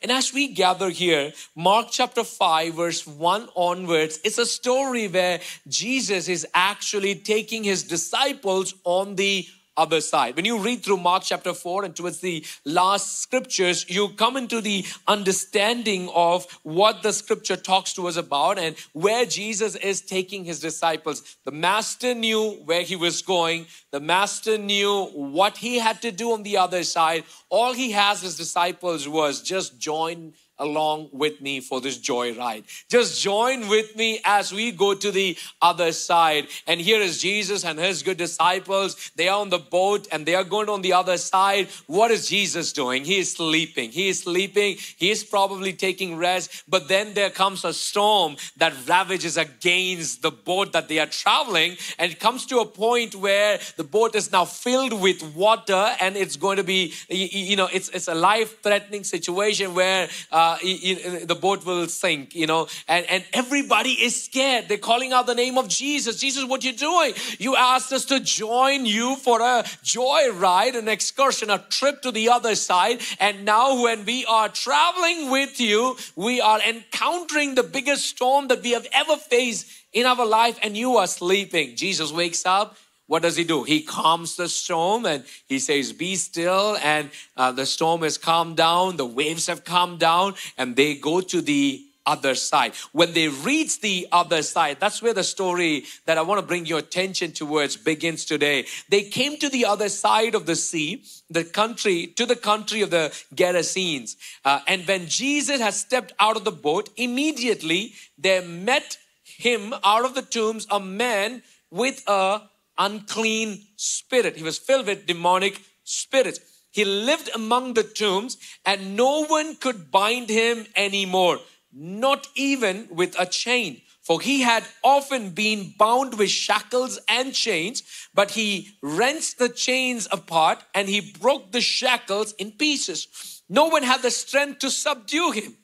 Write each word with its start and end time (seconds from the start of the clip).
And 0.00 0.12
as 0.12 0.32
we 0.32 0.48
gather 0.48 0.90
here, 0.90 1.32
Mark 1.56 1.88
chapter 1.90 2.22
5, 2.22 2.74
verse 2.74 3.06
1 3.06 3.48
onwards, 3.56 4.20
it's 4.22 4.38
a 4.38 4.46
story 4.46 5.08
where 5.08 5.40
Jesus 5.66 6.28
is 6.28 6.46
actually 6.54 7.16
taking 7.16 7.64
his 7.64 7.82
disciples 7.82 8.74
on 8.84 9.16
the 9.16 9.46
other 9.78 10.00
side. 10.00 10.36
When 10.36 10.44
you 10.44 10.58
read 10.58 10.82
through 10.82 10.98
Mark 10.98 11.22
chapter 11.24 11.54
4 11.54 11.84
and 11.84 11.96
towards 11.96 12.18
the 12.18 12.44
last 12.64 13.20
scriptures, 13.20 13.88
you 13.88 14.08
come 14.10 14.36
into 14.36 14.60
the 14.60 14.84
understanding 15.06 16.10
of 16.14 16.46
what 16.62 17.02
the 17.02 17.12
scripture 17.12 17.56
talks 17.56 17.92
to 17.94 18.08
us 18.08 18.16
about 18.16 18.58
and 18.58 18.76
where 18.92 19.24
Jesus 19.24 19.76
is 19.76 20.00
taking 20.00 20.44
his 20.44 20.60
disciples. 20.60 21.38
The 21.44 21.52
master 21.52 22.14
knew 22.14 22.60
where 22.64 22.82
he 22.82 22.96
was 22.96 23.22
going, 23.22 23.66
the 23.92 24.00
master 24.00 24.58
knew 24.58 25.06
what 25.14 25.58
he 25.58 25.78
had 25.78 26.02
to 26.02 26.10
do 26.10 26.32
on 26.32 26.42
the 26.42 26.56
other 26.58 26.82
side. 26.82 27.24
All 27.48 27.72
he 27.72 27.92
has 27.92 28.20
his 28.20 28.36
disciples 28.36 29.08
was 29.08 29.40
just 29.40 29.78
join 29.78 30.34
along 30.58 31.08
with 31.12 31.40
me 31.40 31.60
for 31.60 31.80
this 31.80 31.98
joy 31.98 32.34
ride. 32.34 32.64
Just 32.88 33.22
join 33.22 33.68
with 33.68 33.96
me 33.96 34.20
as 34.24 34.52
we 34.52 34.72
go 34.72 34.94
to 34.94 35.10
the 35.10 35.36
other 35.62 35.92
side. 35.92 36.48
And 36.66 36.80
here 36.80 37.00
is 37.00 37.20
Jesus 37.20 37.64
and 37.64 37.78
his 37.78 38.02
good 38.02 38.16
disciples. 38.16 39.10
They 39.16 39.28
are 39.28 39.40
on 39.40 39.50
the 39.50 39.58
boat 39.58 40.08
and 40.10 40.26
they 40.26 40.34
are 40.34 40.44
going 40.44 40.68
on 40.68 40.82
the 40.82 40.92
other 40.92 41.16
side. 41.16 41.68
What 41.86 42.10
is 42.10 42.28
Jesus 42.28 42.72
doing? 42.72 43.04
He 43.04 43.18
is 43.18 43.32
sleeping. 43.32 43.90
He 43.90 44.08
is 44.08 44.20
sleeping. 44.20 44.76
He 44.96 45.10
is 45.10 45.24
probably 45.24 45.72
taking 45.72 46.16
rest. 46.16 46.64
But 46.68 46.88
then 46.88 47.14
there 47.14 47.30
comes 47.30 47.64
a 47.64 47.72
storm 47.72 48.36
that 48.56 48.72
ravages 48.88 49.36
against 49.36 50.22
the 50.22 50.30
boat 50.30 50.72
that 50.72 50.88
they 50.88 50.98
are 50.98 51.06
traveling. 51.06 51.76
And 51.98 52.10
it 52.12 52.20
comes 52.20 52.46
to 52.46 52.58
a 52.60 52.66
point 52.66 53.14
where 53.14 53.58
the 53.76 53.84
boat 53.84 54.14
is 54.14 54.32
now 54.32 54.44
filled 54.44 55.00
with 55.00 55.22
water 55.34 55.94
and 56.00 56.16
it's 56.16 56.36
going 56.36 56.56
to 56.56 56.64
be, 56.64 56.92
you 57.08 57.56
know, 57.56 57.68
it's, 57.72 57.88
it's 57.90 58.08
a 58.08 58.14
life 58.14 58.62
threatening 58.62 59.04
situation 59.04 59.74
where 59.74 60.08
uh, 60.32 60.47
uh, 60.56 61.24
the 61.24 61.38
boat 61.40 61.64
will 61.66 61.86
sink, 61.88 62.34
you 62.34 62.46
know, 62.46 62.68
and, 62.86 63.04
and 63.06 63.24
everybody 63.32 63.90
is 63.90 64.24
scared. 64.24 64.68
They're 64.68 64.78
calling 64.78 65.12
out 65.12 65.26
the 65.26 65.34
name 65.34 65.58
of 65.58 65.68
Jesus. 65.68 66.20
Jesus, 66.20 66.44
what 66.44 66.64
you 66.64 66.72
doing? 66.72 67.14
You 67.38 67.56
asked 67.56 67.92
us 67.92 68.04
to 68.06 68.20
join 68.20 68.86
you 68.86 69.16
for 69.16 69.40
a 69.40 69.64
joy 69.82 70.30
ride, 70.32 70.74
an 70.74 70.88
excursion, 70.88 71.50
a 71.50 71.58
trip 71.58 72.02
to 72.02 72.10
the 72.10 72.28
other 72.28 72.54
side. 72.54 73.00
And 73.20 73.44
now 73.44 73.82
when 73.82 74.04
we 74.04 74.24
are 74.26 74.48
traveling 74.48 75.30
with 75.30 75.60
you, 75.60 75.96
we 76.16 76.40
are 76.40 76.60
encountering 76.60 77.54
the 77.54 77.62
biggest 77.62 78.06
storm 78.06 78.48
that 78.48 78.62
we 78.62 78.72
have 78.72 78.86
ever 78.92 79.16
faced 79.16 79.66
in 79.92 80.06
our 80.06 80.26
life 80.26 80.58
and 80.62 80.76
you 80.76 80.96
are 80.96 81.06
sleeping. 81.06 81.76
Jesus 81.76 82.12
wakes 82.12 82.44
up 82.44 82.76
what 83.08 83.22
does 83.22 83.36
he 83.36 83.44
do? 83.44 83.64
He 83.64 83.80
calms 83.80 84.36
the 84.36 84.48
storm 84.48 85.06
and 85.06 85.24
he 85.46 85.58
says, 85.58 85.92
Be 85.92 86.14
still. 86.14 86.76
And 86.76 87.10
uh, 87.36 87.52
the 87.52 87.66
storm 87.66 88.02
has 88.02 88.18
calmed 88.18 88.58
down, 88.58 88.96
the 88.96 89.06
waves 89.06 89.46
have 89.46 89.64
calmed 89.64 89.98
down, 89.98 90.34
and 90.58 90.76
they 90.76 90.94
go 90.94 91.22
to 91.22 91.40
the 91.40 91.84
other 92.04 92.34
side. 92.34 92.74
When 92.92 93.14
they 93.14 93.28
reach 93.28 93.80
the 93.80 94.08
other 94.12 94.42
side, 94.42 94.78
that's 94.78 95.02
where 95.02 95.14
the 95.14 95.24
story 95.24 95.84
that 96.04 96.18
I 96.18 96.22
want 96.22 96.40
to 96.40 96.46
bring 96.46 96.66
your 96.66 96.80
attention 96.80 97.32
towards 97.32 97.76
begins 97.76 98.26
today. 98.26 98.66
They 98.90 99.02
came 99.04 99.38
to 99.38 99.48
the 99.48 99.64
other 99.64 99.88
side 99.88 100.34
of 100.34 100.44
the 100.44 100.56
sea, 100.56 101.02
the 101.30 101.44
country, 101.44 102.08
to 102.16 102.26
the 102.26 102.36
country 102.36 102.82
of 102.82 102.90
the 102.90 103.10
Gerasenes. 103.34 104.16
Uh, 104.44 104.60
and 104.66 104.86
when 104.86 105.06
Jesus 105.06 105.60
had 105.60 105.74
stepped 105.74 106.12
out 106.20 106.36
of 106.36 106.44
the 106.44 106.52
boat, 106.52 106.90
immediately 106.96 107.94
there 108.18 108.42
met 108.42 108.98
him 109.24 109.74
out 109.84 110.04
of 110.04 110.14
the 110.14 110.22
tombs 110.22 110.66
a 110.70 110.80
man 110.80 111.42
with 111.70 112.02
a 112.06 112.40
unclean 112.78 113.64
spirit. 113.76 114.36
He 114.36 114.42
was 114.42 114.58
filled 114.58 114.86
with 114.86 115.06
demonic 115.06 115.60
spirits. 115.84 116.40
He 116.70 116.84
lived 116.84 117.30
among 117.34 117.74
the 117.74 117.82
tombs 117.82 118.36
and 118.64 118.96
no 118.96 119.24
one 119.24 119.56
could 119.56 119.90
bind 119.90 120.28
him 120.28 120.66
anymore, 120.76 121.40
not 121.72 122.28
even 122.34 122.88
with 122.90 123.18
a 123.18 123.26
chain. 123.26 123.82
For 124.02 124.22
he 124.22 124.40
had 124.40 124.64
often 124.82 125.30
been 125.30 125.74
bound 125.78 126.16
with 126.18 126.30
shackles 126.30 126.98
and 127.08 127.34
chains, 127.34 127.82
but 128.14 128.30
he 128.30 128.70
wrenched 128.82 129.38
the 129.38 129.50
chains 129.50 130.08
apart 130.10 130.64
and 130.74 130.88
he 130.88 131.12
broke 131.20 131.52
the 131.52 131.60
shackles 131.60 132.32
in 132.38 132.52
pieces. 132.52 133.42
No 133.50 133.66
one 133.66 133.82
had 133.82 134.00
the 134.00 134.10
strength 134.10 134.60
to 134.60 134.70
subdue 134.70 135.32
him. 135.32 135.56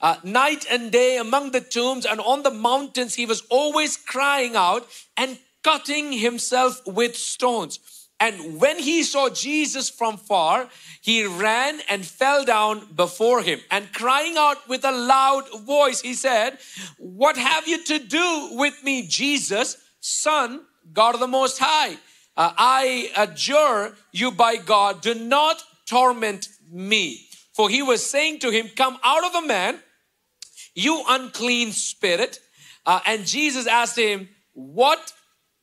Uh, 0.00 0.16
night 0.24 0.64
and 0.68 0.90
day 0.90 1.16
among 1.16 1.52
the 1.52 1.60
tombs 1.60 2.06
and 2.06 2.20
on 2.20 2.42
the 2.42 2.50
mountains, 2.50 3.14
he 3.14 3.26
was 3.26 3.42
always 3.50 3.96
crying 3.96 4.56
out 4.56 4.86
and 5.16 5.38
cutting 5.62 6.12
himself 6.12 6.80
with 6.86 7.16
stones. 7.16 7.78
And 8.22 8.60
when 8.60 8.78
he 8.78 9.02
saw 9.02 9.30
Jesus 9.30 9.90
from 9.90 10.16
far, 10.16 10.68
he 11.00 11.26
ran 11.26 11.80
and 11.88 12.06
fell 12.06 12.44
down 12.44 12.86
before 12.94 13.42
him. 13.42 13.58
And 13.68 13.92
crying 13.92 14.36
out 14.38 14.68
with 14.68 14.84
a 14.84 14.92
loud 14.92 15.50
voice, 15.62 16.00
he 16.00 16.14
said, 16.14 16.58
What 16.98 17.36
have 17.36 17.66
you 17.66 17.82
to 17.82 17.98
do 17.98 18.50
with 18.52 18.84
me, 18.84 19.08
Jesus, 19.08 19.76
Son, 19.98 20.60
God 20.92 21.14
of 21.14 21.20
the 21.20 21.26
Most 21.26 21.58
High? 21.58 21.96
Uh, 22.36 22.52
I 22.56 23.10
adjure 23.16 23.96
you 24.12 24.30
by 24.30 24.56
God, 24.56 25.02
do 25.02 25.14
not 25.14 25.60
torment 25.86 26.48
me. 26.70 27.26
For 27.54 27.68
he 27.68 27.82
was 27.82 28.08
saying 28.08 28.38
to 28.40 28.50
him, 28.50 28.68
Come 28.76 28.98
out 29.02 29.24
of 29.24 29.32
the 29.32 29.48
man, 29.48 29.80
you 30.76 31.02
unclean 31.08 31.72
spirit. 31.72 32.38
Uh, 32.86 33.00
and 33.04 33.26
Jesus 33.26 33.66
asked 33.66 33.98
him, 33.98 34.28
What 34.52 35.12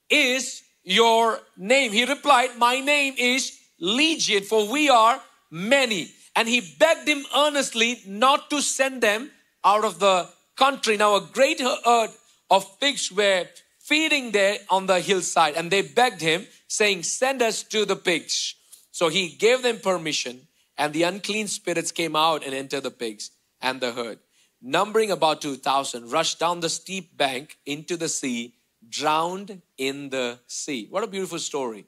is 0.10 0.64
your 0.84 1.40
name? 1.58 1.92
He 1.92 2.06
replied, 2.06 2.58
My 2.58 2.80
name 2.80 3.16
is 3.18 3.58
Legion, 3.80 4.44
for 4.44 4.72
we 4.72 4.90
are 4.90 5.22
many. 5.52 6.12
And 6.36 6.48
he 6.48 6.62
begged 6.80 7.08
him 7.08 7.26
earnestly 7.36 8.02
not 8.08 8.50
to 8.50 8.62
send 8.62 9.02
them 9.02 9.32
out 9.64 9.84
of 9.84 10.00
the 10.00 10.30
country. 10.56 10.98
Now, 10.98 11.16
a 11.16 11.22
great 11.22 11.60
herd 11.60 12.10
of 12.50 12.80
pigs 12.80 13.12
were 13.12 13.46
feeding 13.80 14.32
there 14.32 14.60
on 14.70 14.86
the 14.86 15.00
hillside, 15.00 15.56
and 15.56 15.72
they 15.72 15.82
begged 15.82 16.22
him, 16.22 16.46
saying, 16.68 17.04
Send 17.04 17.42
us 17.42 17.64
to 17.64 17.86
the 17.86 17.96
pigs. 17.96 18.56
So 18.92 19.10
he 19.10 19.30
gave 19.30 19.64
them 19.64 19.80
permission, 19.80 20.48
and 20.78 20.94
the 20.94 21.04
unclean 21.04 21.48
spirits 21.48 21.92
came 21.92 22.16
out 22.16 22.46
and 22.46 22.54
entered 22.54 22.84
the 22.84 22.92
pigs 22.92 23.32
and 23.62 23.82
the 23.82 23.92
herd. 23.92 24.20
Numbering 24.62 25.10
about 25.10 25.42
2,000, 25.42 26.12
rushed 26.12 26.40
down 26.40 26.60
the 26.60 26.70
steep 26.70 27.18
bank 27.18 27.58
into 27.66 27.96
the 27.96 28.10
sea 28.10 28.54
drowned 28.90 29.62
in 29.78 30.10
the 30.10 30.40
sea. 30.48 30.88
What 30.90 31.04
a 31.04 31.08
beautiful 31.08 31.40
story. 31.40 31.86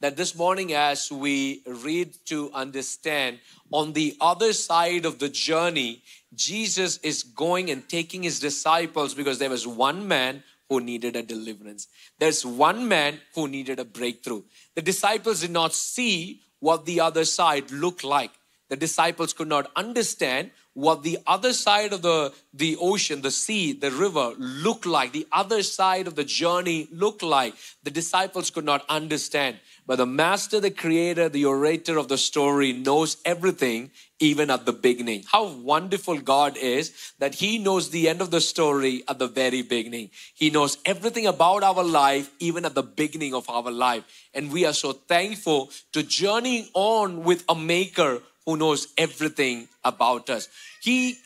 That 0.00 0.16
this 0.16 0.34
morning, 0.34 0.72
as 0.72 1.12
we 1.12 1.62
read 1.64 2.14
to 2.26 2.50
understand, 2.52 3.38
on 3.70 3.92
the 3.92 4.16
other 4.20 4.52
side 4.52 5.04
of 5.04 5.20
the 5.20 5.28
journey, 5.28 6.02
Jesus 6.34 6.98
is 6.98 7.22
going 7.22 7.70
and 7.70 7.88
taking 7.88 8.24
his 8.24 8.40
disciples 8.40 9.14
because 9.14 9.38
there 9.38 9.50
was 9.50 9.66
one 9.66 10.08
man 10.08 10.42
who 10.68 10.80
needed 10.80 11.14
a 11.14 11.22
deliverance. 11.22 11.86
There's 12.18 12.44
one 12.44 12.88
man 12.88 13.20
who 13.34 13.46
needed 13.46 13.78
a 13.78 13.84
breakthrough. 13.84 14.42
The 14.74 14.82
disciples 14.82 15.42
did 15.42 15.50
not 15.50 15.72
see 15.72 16.42
what 16.60 16.84
the 16.84 17.00
other 17.00 17.24
side 17.24 17.70
looked 17.70 18.02
like. 18.02 18.32
The 18.70 18.76
disciples 18.76 19.34
could 19.34 19.48
not 19.48 19.70
understand 19.76 20.50
what 20.74 21.02
the 21.02 21.18
other 21.26 21.52
side 21.52 21.92
of 21.92 22.02
the, 22.02 22.32
the 22.54 22.76
ocean, 22.80 23.20
the 23.20 23.30
sea, 23.30 23.72
the 23.72 23.90
river 23.90 24.32
looked 24.38 24.86
like, 24.86 25.12
the 25.12 25.26
other 25.30 25.62
side 25.62 26.06
of 26.06 26.14
the 26.14 26.24
journey 26.24 26.88
looked 26.90 27.22
like. 27.22 27.54
The 27.82 27.90
disciples 27.90 28.50
could 28.50 28.64
not 28.64 28.84
understand. 28.88 29.58
But 29.84 29.96
the 29.96 30.06
master, 30.06 30.60
the 30.60 30.70
creator, 30.70 31.28
the 31.28 31.44
orator 31.44 31.98
of 31.98 32.08
the 32.08 32.16
story 32.16 32.72
knows 32.72 33.16
everything, 33.24 33.90
even 34.20 34.48
at 34.48 34.64
the 34.64 34.72
beginning. 34.72 35.24
How 35.30 35.48
wonderful 35.48 36.18
God 36.18 36.56
is 36.56 37.12
that 37.18 37.34
He 37.34 37.58
knows 37.58 37.90
the 37.90 38.08
end 38.08 38.20
of 38.20 38.30
the 38.30 38.40
story 38.40 39.02
at 39.08 39.18
the 39.18 39.26
very 39.26 39.62
beginning. 39.62 40.10
He 40.34 40.50
knows 40.50 40.78
everything 40.86 41.26
about 41.26 41.64
our 41.64 41.82
life, 41.82 42.30
even 42.38 42.64
at 42.64 42.74
the 42.74 42.84
beginning 42.84 43.34
of 43.34 43.50
our 43.50 43.70
life. 43.70 44.04
And 44.32 44.52
we 44.52 44.64
are 44.64 44.72
so 44.72 44.92
thankful 44.92 45.70
to 45.92 46.02
journey 46.04 46.70
on 46.74 47.24
with 47.24 47.44
a 47.48 47.54
maker 47.56 48.22
who 48.46 48.56
knows 48.56 48.88
everything 48.96 49.68
about 49.84 50.30
us. 50.30 50.48
He 50.82 51.18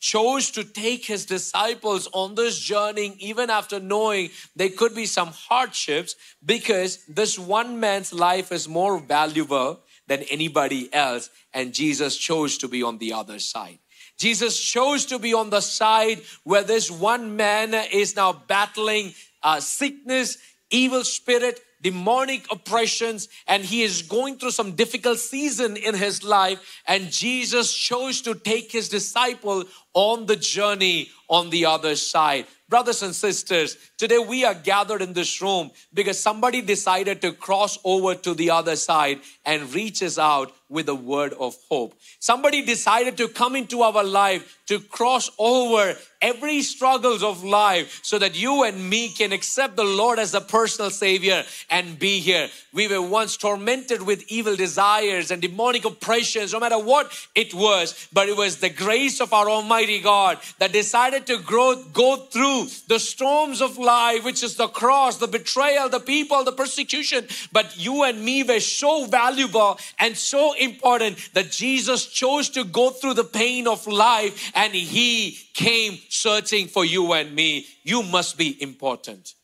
chose 0.00 0.50
to 0.50 0.62
take 0.62 1.06
his 1.06 1.24
disciples 1.24 2.08
on 2.12 2.34
this 2.34 2.58
journey 2.58 3.16
even 3.20 3.48
after 3.48 3.80
knowing 3.80 4.28
there 4.54 4.68
could 4.68 4.94
be 4.94 5.06
some 5.06 5.28
hardships 5.28 6.14
because 6.44 7.04
this 7.06 7.38
one 7.38 7.80
man's 7.80 8.12
life 8.12 8.52
is 8.52 8.68
more 8.68 8.98
valuable 8.98 9.80
than 10.06 10.22
anybody 10.24 10.92
else 10.92 11.30
and 11.54 11.72
Jesus 11.72 12.18
chose 12.18 12.58
to 12.58 12.68
be 12.68 12.82
on 12.82 12.98
the 12.98 13.14
other 13.14 13.38
side. 13.38 13.78
Jesus 14.18 14.60
chose 14.60 15.06
to 15.06 15.18
be 15.18 15.32
on 15.32 15.50
the 15.50 15.62
side 15.62 16.20
where 16.44 16.62
this 16.62 16.90
one 16.90 17.36
man 17.36 17.72
is 17.72 18.14
now 18.14 18.32
battling 18.32 19.14
uh, 19.42 19.60
sickness, 19.60 20.36
evil 20.70 21.02
spirit, 21.02 21.60
demonic 21.84 22.50
oppressions 22.50 23.28
and 23.46 23.62
he 23.62 23.82
is 23.82 24.00
going 24.00 24.38
through 24.38 24.50
some 24.50 24.72
difficult 24.72 25.18
season 25.18 25.76
in 25.76 25.94
his 25.94 26.24
life 26.24 26.80
and 26.88 27.12
Jesus 27.12 27.72
chose 27.72 28.22
to 28.22 28.34
take 28.34 28.72
his 28.72 28.88
disciple 28.88 29.64
on 29.92 30.24
the 30.24 30.34
journey 30.34 31.10
on 31.28 31.50
the 31.50 31.66
other 31.66 31.94
side. 31.94 32.46
Brothers 32.70 33.02
and 33.02 33.14
sisters, 33.14 33.76
today 33.98 34.18
we 34.18 34.44
are 34.46 34.54
gathered 34.54 35.02
in 35.02 35.12
this 35.12 35.42
room 35.42 35.70
because 35.92 36.18
somebody 36.18 36.62
decided 36.62 37.20
to 37.20 37.32
cross 37.32 37.78
over 37.84 38.14
to 38.14 38.32
the 38.32 38.50
other 38.50 38.76
side 38.76 39.20
and 39.44 39.72
reaches 39.74 40.18
out 40.18 40.52
with 40.68 40.86
the 40.86 40.94
word 40.94 41.32
of 41.34 41.56
hope. 41.68 41.94
Somebody 42.18 42.62
decided 42.62 43.16
to 43.18 43.28
come 43.28 43.54
into 43.54 43.82
our 43.82 44.02
life 44.02 44.58
to 44.66 44.80
cross 44.80 45.30
over 45.38 45.94
every 46.22 46.62
struggles 46.62 47.22
of 47.22 47.44
life 47.44 48.00
so 48.02 48.18
that 48.18 48.34
you 48.34 48.64
and 48.64 48.88
me 48.88 49.10
can 49.10 49.30
accept 49.30 49.76
the 49.76 49.84
Lord 49.84 50.18
as 50.18 50.32
a 50.32 50.40
personal 50.40 50.90
savior 50.90 51.44
and 51.68 51.98
be 51.98 52.18
here. 52.18 52.48
We 52.72 52.88
were 52.88 53.02
once 53.02 53.36
tormented 53.36 54.00
with 54.00 54.24
evil 54.32 54.56
desires 54.56 55.30
and 55.30 55.42
demonic 55.42 55.84
oppressions, 55.84 56.54
no 56.54 56.60
matter 56.60 56.78
what 56.78 57.12
it 57.34 57.52
was, 57.52 58.08
but 58.10 58.26
it 58.26 58.38
was 58.38 58.56
the 58.56 58.70
grace 58.70 59.20
of 59.20 59.34
our 59.34 59.50
Almighty 59.50 60.00
God 60.00 60.38
that 60.60 60.72
decided 60.72 61.26
to 61.26 61.38
grow, 61.40 61.76
go 61.92 62.16
through 62.16 62.68
the 62.88 62.98
storms 62.98 63.60
of 63.60 63.76
life, 63.76 64.24
which 64.24 64.42
is 64.42 64.56
the 64.56 64.68
cross, 64.68 65.18
the 65.18 65.28
betrayal, 65.28 65.90
the 65.90 66.00
people, 66.00 66.42
the 66.42 66.52
persecution. 66.52 67.26
But 67.52 67.76
you 67.76 68.02
and 68.04 68.24
me 68.24 68.42
were 68.42 68.60
so 68.60 69.04
valuable 69.04 69.78
and 69.98 70.16
so 70.16 70.53
important 70.58 71.18
that 71.34 71.50
Jesus 71.50 72.06
chose 72.06 72.50
to 72.50 72.64
go 72.64 72.90
through 72.90 73.14
the 73.14 73.24
pain 73.24 73.66
of 73.66 73.86
life 73.86 74.52
and 74.54 74.74
He 74.74 75.38
came 75.54 75.98
searching 76.08 76.66
for 76.68 76.84
you 76.84 77.12
and 77.12 77.34
me. 77.34 77.66
You 77.82 78.02
must 78.02 78.38
be 78.38 78.60
important. 78.62 79.34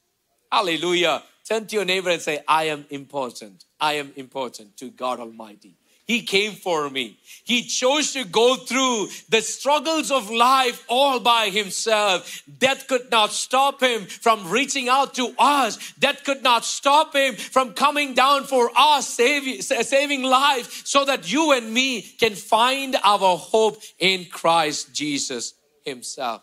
Hallelujah. 0.51 1.23
Turn 1.49 1.67
to 1.67 1.77
your 1.77 1.85
neighbor 1.85 2.11
and 2.11 2.23
say, 2.23 2.41
I 2.47 2.65
am 2.65 2.87
important. 2.91 3.65
I 3.81 3.95
am 3.95 4.13
important 4.17 4.77
to 4.77 4.91
God 4.91 5.21
Almighty. 5.21 5.80
He 6.11 6.23
came 6.23 6.55
for 6.55 6.91
me. 6.91 7.19
He 7.45 7.63
chose 7.63 8.15
to 8.15 8.25
go 8.25 8.57
through 8.57 9.11
the 9.29 9.43
struggles 9.43 10.11
of 10.11 10.29
life 10.29 10.85
all 10.89 11.21
by 11.21 11.51
himself. 11.51 12.43
Death 12.59 12.89
could 12.89 13.13
not 13.13 13.31
stop 13.31 13.81
him 13.81 14.07
from 14.07 14.51
reaching 14.51 14.89
out 14.89 15.15
to 15.15 15.33
us. 15.39 15.93
Death 16.01 16.25
could 16.25 16.43
not 16.43 16.65
stop 16.65 17.15
him 17.15 17.37
from 17.37 17.75
coming 17.75 18.15
down 18.15 18.43
for 18.43 18.73
us, 18.77 19.07
saving, 19.07 19.63
saving 19.63 20.25
life 20.25 20.85
so 20.85 21.05
that 21.05 21.31
you 21.31 21.53
and 21.53 21.73
me 21.73 22.03
can 22.03 22.35
find 22.35 22.97
our 23.05 23.37
hope 23.37 23.81
in 24.01 24.25
Christ 24.25 24.93
Jesus 24.93 25.55
himself. 25.85 26.43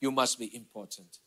You 0.00 0.12
must 0.12 0.38
be 0.38 0.56
important. 0.56 1.18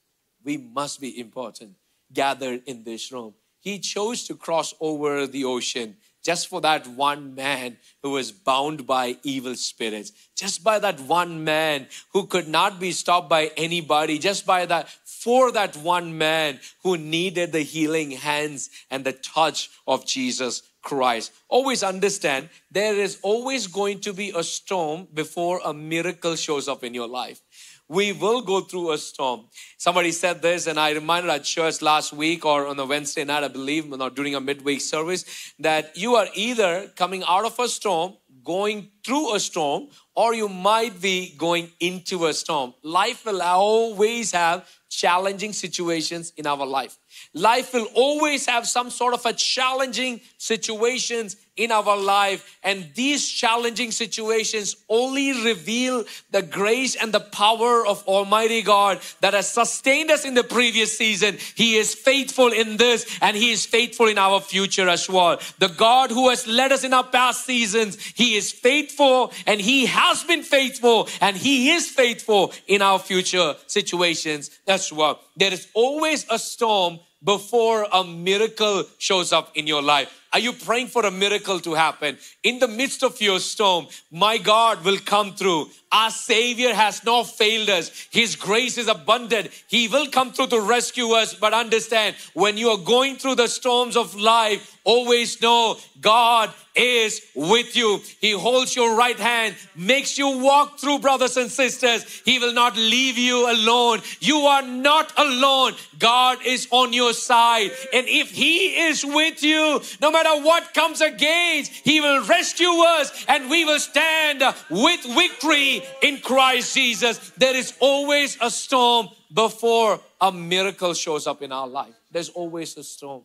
We 0.44 0.58
must 0.58 1.00
be 1.00 1.20
important 1.20 1.76
gathered 2.12 2.64
in 2.66 2.84
this 2.84 3.12
room. 3.12 3.36
He 3.60 3.78
chose 3.78 4.24
to 4.24 4.36
cross 4.36 4.74
over 4.80 5.28
the 5.28 5.46
ocean 5.46 5.98
just 6.28 6.50
for 6.50 6.60
that 6.60 6.86
one 6.88 7.36
man 7.36 7.78
who 8.04 8.10
was 8.10 8.34
bound 8.34 8.86
by 8.86 9.16
evil 9.24 9.56
spirits, 9.56 10.12
just 10.36 10.62
by 10.62 10.78
that 10.78 11.00
one 11.00 11.46
man 11.46 11.88
who 12.12 12.26
could 12.28 12.50
not 12.50 12.82
be 12.82 12.92
stopped 12.92 13.30
by 13.30 13.50
anybody, 13.56 14.20
just 14.20 14.46
by 14.46 14.66
that, 14.66 14.90
for 15.06 15.54
that 15.54 15.78
one 15.78 16.18
man 16.18 16.60
who 16.84 16.98
needed 16.98 17.54
the 17.54 17.62
healing 17.62 18.12
hands 18.12 18.70
and 18.92 19.06
the 19.06 19.14
touch 19.14 19.70
of 19.88 20.06
Jesus 20.06 20.64
Christ. 20.82 21.32
Always 21.48 21.82
understand 21.82 22.50
there 22.72 22.96
is 22.96 23.20
always 23.22 23.68
going 23.68 24.02
to 24.02 24.12
be 24.12 24.34
a 24.36 24.44
storm 24.44 25.08
before 25.14 25.62
a 25.64 25.74
miracle 25.74 26.36
shows 26.36 26.68
up 26.68 26.84
in 26.84 26.94
your 26.94 27.08
life 27.08 27.42
we 27.90 28.12
will 28.12 28.42
go 28.42 28.62
through 28.62 28.92
a 28.92 28.98
storm. 28.98 29.46
Somebody 29.78 30.12
said 30.12 30.42
this, 30.42 30.68
and 30.68 30.80
I 30.80 30.92
reminded 30.92 31.30
at 31.32 31.44
church 31.44 31.82
last 31.82 32.14
week 32.14 32.46
or 32.46 32.68
on 32.68 32.80
a 32.80 32.86
Wednesday 32.86 33.24
night, 33.24 33.44
I 33.44 33.48
believe, 33.48 33.88
not 33.88 34.16
during 34.16 34.36
a 34.36 34.42
midweek 34.42 34.82
service, 34.82 35.54
that 35.60 35.96
you 35.96 36.16
are 36.16 36.28
either 36.34 36.92
coming 36.96 37.24
out 37.28 37.46
of 37.46 37.58
a 37.60 37.68
storm, 37.68 38.14
going 38.44 38.90
through 39.06 39.36
a 39.36 39.40
storm, 39.40 39.88
or 40.16 40.34
you 40.34 40.50
might 40.50 41.02
be 41.02 41.36
going 41.38 41.72
into 41.80 42.26
a 42.26 42.34
storm. 42.34 42.74
Life 42.84 43.26
will 43.26 43.42
always 43.42 44.32
have 44.32 44.68
challenging 44.90 45.54
situations 45.54 46.34
in 46.38 46.48
our 46.48 46.66
life. 46.66 46.98
Life 47.34 47.74
will 47.74 47.88
always 47.94 48.46
have 48.46 48.68
some 48.68 48.90
sort 48.90 49.14
of 49.14 49.26
a 49.26 49.34
challenging 49.34 50.22
situations 50.38 51.36
in 51.58 51.72
our 51.72 51.98
life. 51.98 52.58
And 52.64 52.90
these 52.94 53.28
challenging 53.28 53.92
situations 53.92 54.76
only 54.88 55.44
reveal 55.44 56.06
the 56.32 56.44
grace 56.44 56.96
and 56.96 57.12
the 57.12 57.20
power 57.20 57.86
of 57.86 58.08
Almighty 58.08 58.62
God 58.62 59.00
that 59.22 59.34
has 59.34 59.52
sustained 59.52 60.12
us 60.12 60.24
in 60.24 60.36
the 60.36 60.44
previous 60.44 60.98
season. 60.98 61.38
He 61.56 61.76
is 61.76 61.94
faithful 61.94 62.54
in 62.54 62.78
this 62.78 63.18
and 63.22 63.36
He 63.36 63.52
is 63.52 63.66
faithful 63.66 64.08
in 64.08 64.18
our 64.18 64.40
future 64.40 64.88
as 64.88 65.10
well. 65.10 65.40
The 65.60 65.70
God 65.70 66.12
who 66.12 66.30
has 66.30 66.48
led 66.48 66.72
us 66.72 66.84
in 66.84 66.94
our 66.94 67.04
past 67.04 67.46
seasons, 67.46 67.98
He 68.16 68.36
is 68.36 68.52
faithful 68.52 69.34
and 69.46 69.60
He 69.60 69.88
has 69.88 70.24
been 70.24 70.44
faithful 70.44 71.10
and 71.20 71.36
He 71.36 71.72
is 71.72 71.90
faithful 71.90 72.54
in 72.68 72.82
our 72.82 73.00
future 73.00 73.56
situations 73.66 74.52
as 74.68 74.94
well. 74.94 75.20
There 75.36 75.54
is 75.54 75.68
always 75.74 76.26
a 76.30 76.38
storm 76.38 77.00
before 77.24 77.88
a 77.92 78.04
miracle 78.04 78.84
shows 78.98 79.34
up 79.34 79.56
in 79.56 79.68
your 79.68 79.82
life. 79.82 80.27
Are 80.34 80.40
you 80.40 80.54
praying 80.54 80.88
for 80.88 81.06
a 81.06 81.12
miracle 81.12 81.60
to 81.62 81.74
happen? 81.74 82.18
In 82.44 82.60
the 82.60 82.68
midst 82.68 83.04
of 83.04 83.22
your 83.22 83.40
storm, 83.40 83.88
my 84.12 84.38
God 84.38 84.84
will 84.84 84.98
come 85.00 85.34
through. 85.34 85.70
Our 85.92 86.12
Savior 86.12 86.74
has 86.74 87.04
not 87.06 87.24
failed 87.24 87.70
us. 87.70 88.08
His 88.12 88.36
grace 88.36 88.78
is 88.78 88.88
abundant. 88.88 89.50
He 89.68 89.88
will 89.88 90.08
come 90.08 90.34
through 90.34 90.48
to 90.48 90.62
rescue 90.62 91.12
us. 91.12 91.34
But 91.34 91.54
understand, 91.54 92.16
when 92.34 92.58
you 92.58 92.70
are 92.70 92.78
going 92.78 93.16
through 93.16 93.36
the 93.36 93.48
storms 93.48 93.96
of 93.96 94.14
life, 94.16 94.78
always 94.84 95.42
know 95.42 95.78
God 96.02 96.54
is 96.76 97.22
with 97.36 97.76
you. 97.76 98.02
He 98.20 98.32
holds 98.32 98.76
your 98.76 98.96
right 98.96 99.18
hand, 99.18 99.56
makes 99.76 100.18
you 100.18 100.40
walk 100.40 100.80
through, 100.80 101.00
brothers 101.00 101.38
and 101.38 101.50
sisters. 101.50 102.04
He 102.24 102.38
will 102.40 102.54
not 102.54 102.76
leave 102.76 103.18
you 103.18 103.50
alone. 103.52 104.02
You 104.20 104.40
are 104.40 104.62
not 104.62 105.12
alone. 105.18 105.74
God 105.98 106.40
is 106.46 106.68
on 106.72 106.94
your 106.94 107.14
side. 107.14 107.72
And 107.94 108.08
if 108.08 108.30
He 108.30 108.88
is 108.88 109.04
with 109.06 109.42
you, 109.42 109.82
no 110.02 110.12
matter 110.18 110.44
what 110.44 110.74
comes 110.74 111.02
against, 111.02 111.72
He 111.72 112.02
will 112.02 112.26
rescue 112.26 112.76
us 112.96 113.26
and 113.28 113.50
we 113.50 113.66
will 113.66 113.80
stand 113.80 114.42
with 114.70 115.04
victory 115.16 115.84
in 116.02 116.20
Christ 116.20 116.74
Jesus. 116.74 117.32
There 117.38 117.56
is 117.56 117.74
always 117.80 118.38
a 118.42 118.50
storm 118.50 119.10
before 119.34 120.00
a 120.20 120.32
miracle 120.32 120.94
shows 120.94 121.28
up 121.28 121.42
in 121.42 121.52
our 121.52 121.68
life. 121.68 121.94
There's 122.12 122.30
always 122.30 122.76
a 122.78 122.84
storm. 122.84 123.24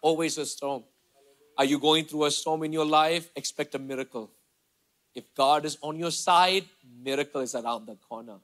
Always 0.00 0.38
a 0.38 0.46
storm. 0.46 0.84
Are 1.58 1.64
you 1.64 1.78
going 1.78 2.04
through 2.04 2.26
a 2.26 2.30
storm 2.30 2.62
in 2.62 2.72
your 2.72 2.84
life? 2.84 3.30
Expect 3.34 3.74
a 3.74 3.78
miracle. 3.78 4.30
If 5.14 5.34
God 5.34 5.64
is 5.64 5.78
on 5.80 5.98
your 5.98 6.10
side, 6.10 6.64
miracle 7.02 7.40
is 7.40 7.54
around 7.54 7.86
the 7.86 7.96
corner. 7.96 8.36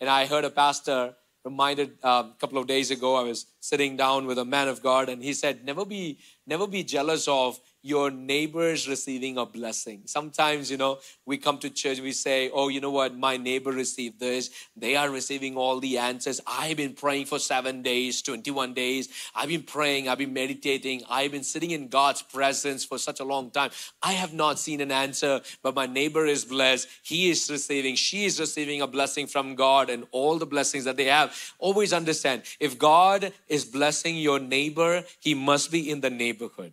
And 0.00 0.08
I 0.10 0.26
heard 0.26 0.44
a 0.44 0.50
pastor 0.50 1.14
reminded 1.48 1.90
a 2.02 2.26
couple 2.40 2.58
of 2.58 2.66
days 2.66 2.90
ago. 2.96 3.10
I 3.22 3.24
was 3.30 3.46
sitting 3.60 3.96
down 3.96 4.26
with 4.30 4.38
a 4.38 4.44
man 4.56 4.68
of 4.68 4.82
God, 4.82 5.08
and 5.08 5.22
he 5.28 5.32
said, 5.42 5.64
"Never 5.70 5.84
be, 5.94 6.02
never 6.46 6.66
be 6.76 6.82
jealous 6.94 7.26
of 7.28 7.60
your 7.82 8.10
neighbors 8.10 8.88
receiving 8.88 9.38
a 9.38 9.46
blessing. 9.46 10.02
Sometimes, 10.06 10.70
you 10.70 10.76
know, 10.76 10.98
we 11.24 11.38
come 11.38 11.58
to 11.58 11.70
church, 11.70 12.00
we 12.00 12.12
say, 12.12 12.50
Oh, 12.52 12.68
you 12.68 12.80
know 12.80 12.90
what? 12.90 13.16
My 13.16 13.36
neighbor 13.36 13.70
received 13.70 14.18
this. 14.18 14.50
They 14.76 14.96
are 14.96 15.08
receiving 15.08 15.56
all 15.56 15.78
the 15.78 15.98
answers. 15.98 16.40
I've 16.46 16.76
been 16.76 16.94
praying 16.94 17.26
for 17.26 17.38
seven 17.38 17.82
days, 17.82 18.22
21 18.22 18.74
days. 18.74 19.08
I've 19.34 19.48
been 19.48 19.62
praying, 19.62 20.08
I've 20.08 20.18
been 20.18 20.32
meditating, 20.32 21.02
I've 21.08 21.30
been 21.32 21.44
sitting 21.44 21.70
in 21.70 21.88
God's 21.88 22.22
presence 22.22 22.84
for 22.84 22.98
such 22.98 23.20
a 23.20 23.24
long 23.24 23.50
time. 23.50 23.70
I 24.02 24.12
have 24.12 24.32
not 24.32 24.58
seen 24.58 24.80
an 24.80 24.90
answer, 24.90 25.40
but 25.62 25.74
my 25.74 25.86
neighbor 25.86 26.26
is 26.26 26.44
blessed. 26.44 26.88
He 27.02 27.30
is 27.30 27.48
receiving, 27.50 27.94
she 27.94 28.24
is 28.24 28.40
receiving 28.40 28.82
a 28.82 28.86
blessing 28.86 29.26
from 29.26 29.54
God 29.54 29.88
and 29.88 30.04
all 30.10 30.38
the 30.38 30.46
blessings 30.46 30.84
that 30.84 30.96
they 30.96 31.06
have. 31.06 31.36
Always 31.58 31.92
understand 31.92 32.42
if 32.58 32.78
God 32.78 33.32
is 33.46 33.64
blessing 33.64 34.16
your 34.16 34.40
neighbor, 34.40 35.04
he 35.20 35.34
must 35.34 35.70
be 35.70 35.90
in 35.90 36.00
the 36.00 36.10
neighborhood 36.10 36.72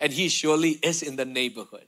and 0.00 0.12
He 0.12 0.28
surely 0.28 0.72
is 0.82 1.02
in 1.02 1.16
the 1.16 1.24
neighborhood. 1.24 1.86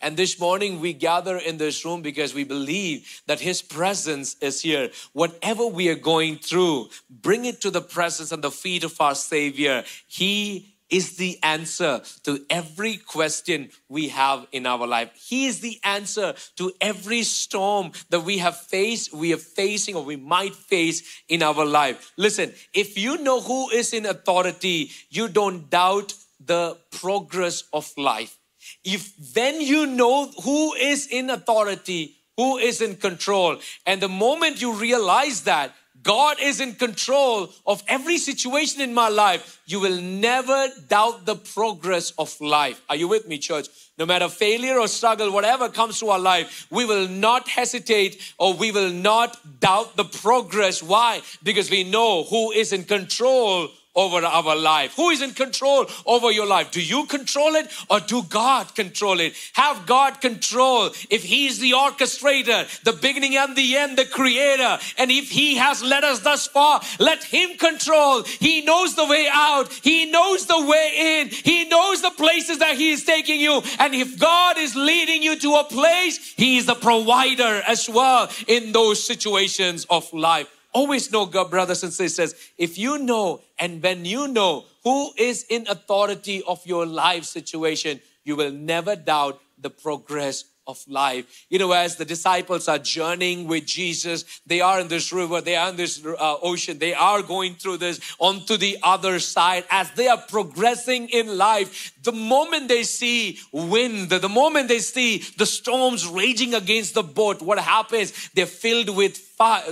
And 0.00 0.16
this 0.16 0.38
morning 0.38 0.80
we 0.80 0.92
gather 0.92 1.38
in 1.38 1.56
this 1.56 1.84
room 1.84 2.02
because 2.02 2.34
we 2.34 2.44
believe 2.44 3.22
that 3.26 3.40
His 3.40 3.62
presence 3.62 4.36
is 4.40 4.60
here. 4.60 4.90
Whatever 5.12 5.66
we 5.66 5.88
are 5.88 5.94
going 5.94 6.36
through, 6.36 6.88
bring 7.08 7.44
it 7.44 7.60
to 7.62 7.70
the 7.70 7.80
presence 7.80 8.32
and 8.32 8.42
the 8.42 8.50
feet 8.50 8.84
of 8.84 9.00
our 9.00 9.14
Savior. 9.14 9.84
He 10.06 10.74
is 10.90 11.16
the 11.16 11.38
answer 11.42 12.02
to 12.24 12.44
every 12.50 12.96
question 12.96 13.70
we 13.88 14.08
have 14.08 14.46
in 14.52 14.66
our 14.66 14.86
life. 14.86 15.10
He 15.14 15.46
is 15.46 15.60
the 15.60 15.78
answer 15.84 16.34
to 16.56 16.72
every 16.80 17.22
storm 17.22 17.92
that 18.10 18.20
we 18.20 18.38
have 18.38 18.56
faced, 18.56 19.14
we 19.14 19.32
are 19.32 19.38
facing, 19.38 19.94
or 19.94 20.04
we 20.04 20.16
might 20.16 20.54
face 20.54 21.22
in 21.28 21.42
our 21.42 21.64
life. 21.64 22.12
Listen, 22.16 22.52
if 22.74 22.98
you 22.98 23.18
know 23.18 23.40
who 23.40 23.70
is 23.70 23.92
in 23.92 24.04
authority, 24.04 24.90
you 25.08 25.28
don't 25.28 25.70
doubt 25.70 26.12
the 26.44 26.76
progress 26.90 27.64
of 27.72 27.92
life. 27.96 28.38
If 28.84 29.16
then 29.34 29.60
you 29.60 29.86
know 29.86 30.30
who 30.44 30.74
is 30.74 31.06
in 31.06 31.30
authority, 31.30 32.16
who 32.36 32.58
is 32.58 32.80
in 32.80 32.96
control, 32.96 33.58
and 33.86 34.00
the 34.00 34.08
moment 34.08 34.60
you 34.60 34.72
realize 34.72 35.42
that 35.42 35.74
God 36.02 36.38
is 36.40 36.60
in 36.60 36.74
control 36.74 37.50
of 37.66 37.82
every 37.86 38.16
situation 38.16 38.80
in 38.80 38.94
my 38.94 39.08
life, 39.08 39.60
you 39.66 39.80
will 39.80 40.00
never 40.00 40.68
doubt 40.88 41.26
the 41.26 41.36
progress 41.36 42.12
of 42.12 42.40
life. 42.40 42.80
Are 42.88 42.96
you 42.96 43.06
with 43.06 43.28
me, 43.28 43.36
church? 43.36 43.68
No 43.98 44.06
matter 44.06 44.28
failure 44.28 44.78
or 44.78 44.88
struggle, 44.88 45.30
whatever 45.30 45.68
comes 45.68 45.98
to 46.00 46.08
our 46.08 46.18
life, 46.18 46.66
we 46.70 46.86
will 46.86 47.06
not 47.06 47.48
hesitate 47.48 48.34
or 48.38 48.54
we 48.54 48.72
will 48.72 48.90
not 48.90 49.60
doubt 49.60 49.96
the 49.96 50.04
progress. 50.04 50.82
Why? 50.82 51.20
Because 51.42 51.70
we 51.70 51.84
know 51.84 52.24
who 52.24 52.50
is 52.50 52.72
in 52.72 52.84
control 52.84 53.68
over 54.00 54.24
our 54.24 54.56
life? 54.56 54.94
Who 54.96 55.10
is 55.10 55.22
in 55.22 55.32
control 55.32 55.86
over 56.06 56.30
your 56.30 56.46
life? 56.46 56.70
Do 56.70 56.82
you 56.82 57.06
control 57.06 57.54
it 57.54 57.70
or 57.88 58.00
do 58.00 58.22
God 58.22 58.74
control 58.74 59.20
it? 59.20 59.34
Have 59.54 59.86
God 59.86 60.20
control 60.20 60.90
if 61.10 61.22
He's 61.22 61.58
the 61.58 61.72
orchestrator, 61.72 62.82
the 62.82 62.92
beginning 62.92 63.36
and 63.36 63.54
the 63.56 63.76
end, 63.76 63.98
the 63.98 64.06
creator. 64.06 64.78
And 64.98 65.10
if 65.10 65.30
He 65.30 65.56
has 65.56 65.82
led 65.82 66.04
us 66.04 66.20
thus 66.20 66.46
far, 66.46 66.80
let 66.98 67.22
Him 67.24 67.58
control. 67.58 68.22
He 68.22 68.62
knows 68.62 68.94
the 68.94 69.06
way 69.06 69.28
out, 69.30 69.72
He 69.72 70.10
knows 70.10 70.46
the 70.46 70.66
way 70.66 71.20
in, 71.20 71.28
He 71.28 71.68
knows 71.68 72.02
the 72.02 72.10
places 72.10 72.58
that 72.58 72.76
He 72.76 72.90
is 72.92 73.04
taking 73.04 73.40
you. 73.40 73.62
And 73.78 73.94
if 73.94 74.18
God 74.18 74.58
is 74.58 74.74
leading 74.74 75.22
you 75.22 75.38
to 75.38 75.54
a 75.54 75.64
place, 75.64 76.34
He 76.36 76.58
is 76.58 76.66
the 76.66 76.74
provider 76.74 77.62
as 77.66 77.88
well 77.88 78.30
in 78.46 78.72
those 78.72 79.04
situations 79.04 79.86
of 79.90 80.12
life. 80.12 80.48
Always 80.72 81.10
know, 81.10 81.26
God, 81.26 81.50
brothers 81.50 81.82
and 81.82 81.92
sisters, 81.92 82.34
if 82.56 82.78
you 82.78 82.98
know 82.98 83.40
and 83.58 83.82
when 83.82 84.04
you 84.04 84.28
know 84.28 84.64
who 84.84 85.10
is 85.16 85.44
in 85.48 85.66
authority 85.68 86.42
of 86.46 86.64
your 86.66 86.86
life 86.86 87.24
situation, 87.24 88.00
you 88.24 88.36
will 88.36 88.52
never 88.52 88.96
doubt 88.96 89.40
the 89.58 89.70
progress 89.70 90.44
of 90.70 90.82
life. 90.88 91.46
You 91.50 91.58
know, 91.58 91.72
as 91.72 91.96
the 91.96 92.04
disciples 92.04 92.68
are 92.68 92.78
journeying 92.78 93.46
with 93.46 93.66
Jesus, 93.66 94.40
they 94.46 94.60
are 94.60 94.80
in 94.80 94.88
this 94.88 95.12
river, 95.12 95.40
they 95.40 95.56
are 95.56 95.70
in 95.70 95.76
this 95.76 96.04
uh, 96.04 96.36
ocean, 96.42 96.78
they 96.78 96.94
are 96.94 97.22
going 97.22 97.54
through 97.54 97.78
this 97.78 98.00
onto 98.18 98.56
the 98.56 98.78
other 98.82 99.18
side. 99.18 99.64
As 99.70 99.90
they 99.92 100.08
are 100.08 100.18
progressing 100.18 101.08
in 101.08 101.36
life, 101.36 101.92
the 102.02 102.12
moment 102.12 102.68
they 102.68 102.84
see 102.84 103.38
wind, 103.52 104.10
the 104.10 104.28
moment 104.28 104.68
they 104.68 104.78
see 104.78 105.24
the 105.36 105.46
storms 105.46 106.06
raging 106.06 106.54
against 106.54 106.94
the 106.94 107.02
boat, 107.02 107.42
what 107.42 107.58
happens? 107.58 108.30
They're 108.30 108.46
filled 108.46 108.96
with 108.96 109.18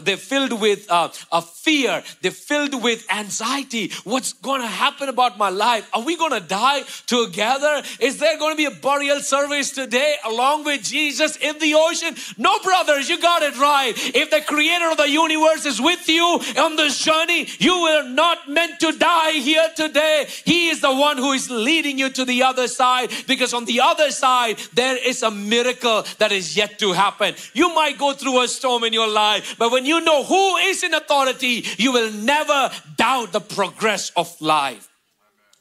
they're 0.00 0.16
filled 0.16 0.60
with 0.60 0.90
uh, 0.90 1.10
a 1.30 1.42
fear. 1.42 2.02
They're 2.22 2.30
filled 2.30 2.82
with 2.82 3.04
anxiety. 3.10 3.92
What's 4.04 4.32
going 4.32 4.62
to 4.62 4.66
happen 4.66 5.08
about 5.08 5.36
my 5.36 5.50
life? 5.50 5.88
Are 5.92 6.02
we 6.02 6.16
going 6.16 6.32
to 6.32 6.40
die 6.40 6.82
together? 7.06 7.82
Is 8.00 8.18
there 8.18 8.38
going 8.38 8.52
to 8.52 8.56
be 8.56 8.64
a 8.64 8.70
burial 8.70 9.20
service 9.20 9.72
today 9.72 10.14
along 10.24 10.64
with 10.64 10.82
Jesus 10.82 11.36
in 11.36 11.58
the 11.58 11.74
ocean? 11.74 12.14
No, 12.38 12.58
brothers, 12.60 13.10
you 13.10 13.20
got 13.20 13.42
it 13.42 13.58
right. 13.58 13.92
If 13.96 14.30
the 14.30 14.40
creator 14.40 14.90
of 14.90 14.96
the 14.96 15.10
universe 15.10 15.66
is 15.66 15.80
with 15.80 16.08
you 16.08 16.24
on 16.58 16.76
this 16.76 16.98
journey, 16.98 17.48
you 17.58 17.72
are 17.72 18.08
not 18.08 18.48
meant 18.48 18.80
to 18.80 18.92
die 18.92 19.32
here 19.32 19.68
today. 19.76 20.26
He 20.44 20.68
is 20.68 20.80
the 20.80 20.94
one 20.94 21.18
who 21.18 21.32
is 21.32 21.50
leading 21.50 21.98
you 21.98 22.08
to 22.10 22.24
the 22.24 22.42
other 22.42 22.68
side 22.68 23.10
because 23.26 23.52
on 23.52 23.66
the 23.66 23.80
other 23.80 24.10
side, 24.10 24.58
there 24.72 24.96
is 24.96 25.22
a 25.22 25.30
miracle 25.30 26.04
that 26.18 26.32
is 26.32 26.56
yet 26.56 26.78
to 26.78 26.92
happen. 26.92 27.34
You 27.52 27.74
might 27.74 27.98
go 27.98 28.14
through 28.14 28.42
a 28.42 28.48
storm 28.48 28.84
in 28.84 28.92
your 28.94 29.08
life, 29.08 29.57
but 29.58 29.72
when 29.72 29.84
you 29.84 30.00
know 30.00 30.24
who 30.24 30.56
is 30.56 30.82
in 30.82 30.94
authority, 30.94 31.64
you 31.76 31.92
will 31.92 32.12
never 32.12 32.70
doubt 32.96 33.32
the 33.32 33.40
progress 33.40 34.10
of 34.16 34.34
life. 34.40 34.88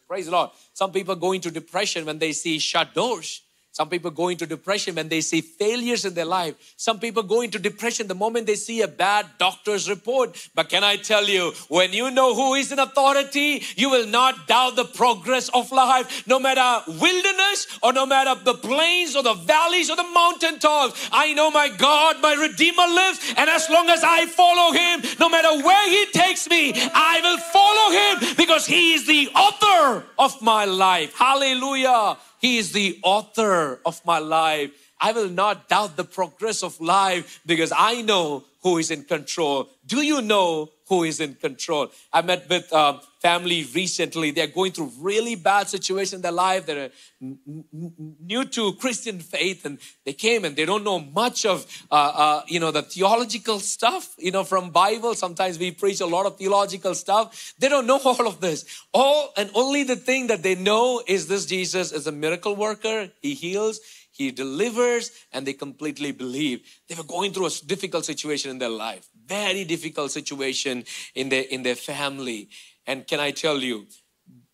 Praise 0.07 0.25
the 0.25 0.31
Lord. 0.31 0.51
Some 0.73 0.91
people 0.91 1.15
go 1.15 1.33
into 1.33 1.51
depression 1.51 2.05
when 2.05 2.19
they 2.19 2.31
see 2.31 2.59
shut 2.59 2.93
doors. 2.93 3.41
Some 3.77 3.89
people 3.89 4.09
go 4.09 4.29
into 4.29 4.47
depression 4.47 4.95
when 4.95 5.07
they 5.07 5.21
see 5.21 5.39
failures 5.39 6.03
in 6.03 6.15
their 6.15 6.25
life. 6.25 6.55
Some 6.77 6.99
people 6.99 7.21
go 7.21 7.41
into 7.41 7.59
depression 7.59 8.07
the 8.07 8.15
moment 8.15 8.47
they 8.47 8.55
see 8.55 8.81
a 8.81 8.87
bad 8.87 9.27
doctor's 9.37 9.87
report. 9.87 10.49
But 10.55 10.69
can 10.69 10.83
I 10.83 10.95
tell 10.95 11.25
you, 11.29 11.53
when 11.67 11.93
you 11.93 12.09
know 12.09 12.33
who 12.33 12.55
is 12.55 12.71
in 12.71 12.79
authority, 12.79 13.61
you 13.75 13.91
will 13.91 14.07
not 14.07 14.47
doubt 14.47 14.77
the 14.77 14.85
progress 14.85 15.49
of 15.49 15.71
life. 15.71 16.25
No 16.25 16.39
matter 16.39 16.91
wilderness 16.91 17.67
or 17.83 17.93
no 17.93 18.07
matter 18.07 18.33
the 18.43 18.55
plains 18.55 19.15
or 19.15 19.21
the 19.21 19.35
valleys 19.35 19.91
or 19.91 19.95
the 19.95 20.11
mountain 20.11 20.57
tops, 20.57 21.07
I 21.11 21.33
know 21.35 21.51
my 21.51 21.69
God, 21.69 22.19
my 22.19 22.33
Redeemer 22.33 22.87
lives. 22.87 23.31
And 23.37 23.47
as 23.47 23.69
long 23.69 23.89
as 23.89 24.01
I 24.03 24.25
follow 24.25 24.71
Him, 24.71 25.03
no 25.19 25.29
matter 25.29 25.53
where 25.63 25.87
He 25.87 26.11
takes 26.13 26.49
me, 26.49 26.73
I 26.75 27.21
will 27.21 27.37
follow 27.53 28.25
Him 28.25 28.35
because 28.37 28.65
He 28.65 28.95
is 28.95 29.05
the 29.05 29.29
author 29.35 30.03
of 30.17 30.41
my 30.41 30.65
life. 30.65 31.13
Hallelujah. 31.15 32.17
He 32.39 32.57
is 32.57 32.71
the 32.71 32.99
author 33.03 33.79
of 33.85 34.05
my 34.05 34.19
life. 34.19 34.71
I 34.99 35.11
will 35.11 35.29
not 35.29 35.69
doubt 35.69 35.95
the 35.95 36.03
progress 36.03 36.63
of 36.63 36.79
life 36.81 37.39
because 37.45 37.71
I 37.75 38.01
know 38.01 38.43
who 38.63 38.77
is 38.77 38.91
in 38.91 39.03
control. 39.03 39.69
Do 39.85 40.01
you 40.01 40.21
know 40.21 40.69
who 40.87 41.03
is 41.03 41.19
in 41.19 41.35
control? 41.35 41.89
I 42.11 42.21
met 42.21 42.49
with 42.49 42.71
a 42.71 42.99
family 43.21 43.67
recently. 43.75 44.31
They're 44.31 44.47
going 44.47 44.71
through 44.71 44.91
really 44.99 45.35
bad 45.35 45.67
situation 45.67 46.17
in 46.17 46.21
their 46.21 46.31
life. 46.31 46.65
They're 46.65 46.91
new 47.19 48.45
to 48.45 48.73
Christian 48.73 49.19
faith 49.19 49.65
and 49.65 49.79
they 50.05 50.13
came 50.13 50.45
and 50.45 50.55
they 50.55 50.65
don't 50.65 50.83
know 50.83 50.99
much 50.99 51.45
of, 51.45 51.65
uh, 51.91 51.95
uh, 51.95 52.41
you 52.47 52.59
know, 52.59 52.71
the 52.71 52.83
theological 52.83 53.59
stuff, 53.59 54.15
you 54.17 54.31
know, 54.31 54.43
from 54.43 54.69
Bible. 54.69 55.13
Sometimes 55.15 55.59
we 55.59 55.71
preach 55.71 55.99
a 55.99 56.05
lot 56.05 56.25
of 56.25 56.37
theological 56.37 56.93
stuff. 56.93 57.53
They 57.59 57.69
don't 57.69 57.87
know 57.87 57.99
all 58.05 58.27
of 58.27 58.39
this. 58.39 58.65
All 58.93 59.33
and 59.35 59.49
only 59.55 59.83
the 59.83 59.95
thing 59.95 60.27
that 60.27 60.43
they 60.43 60.55
know 60.55 61.01
is 61.07 61.27
this 61.27 61.45
Jesus 61.45 61.91
is 61.91 62.07
a 62.07 62.11
miracle 62.11 62.55
worker. 62.55 63.11
He 63.21 63.33
heals 63.33 63.79
he 64.17 64.31
delivers, 64.31 65.11
and 65.31 65.45
they 65.45 65.53
completely 65.53 66.11
believe. 66.11 66.61
They 66.87 66.95
were 66.95 67.03
going 67.03 67.33
through 67.33 67.45
a 67.45 67.51
difficult 67.67 68.03
situation 68.03 68.49
in 68.49 68.57
their 68.57 68.69
life, 68.69 69.07
very 69.27 69.63
difficult 69.65 70.11
situation 70.11 70.85
in 71.15 71.29
their 71.29 71.43
in 71.43 71.63
their 71.63 71.75
family. 71.75 72.49
And 72.85 73.05
can 73.05 73.19
I 73.19 73.31
tell 73.31 73.59
you, 73.59 73.87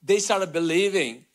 they 0.02 0.20
started 0.20 0.52
believing 0.52 1.26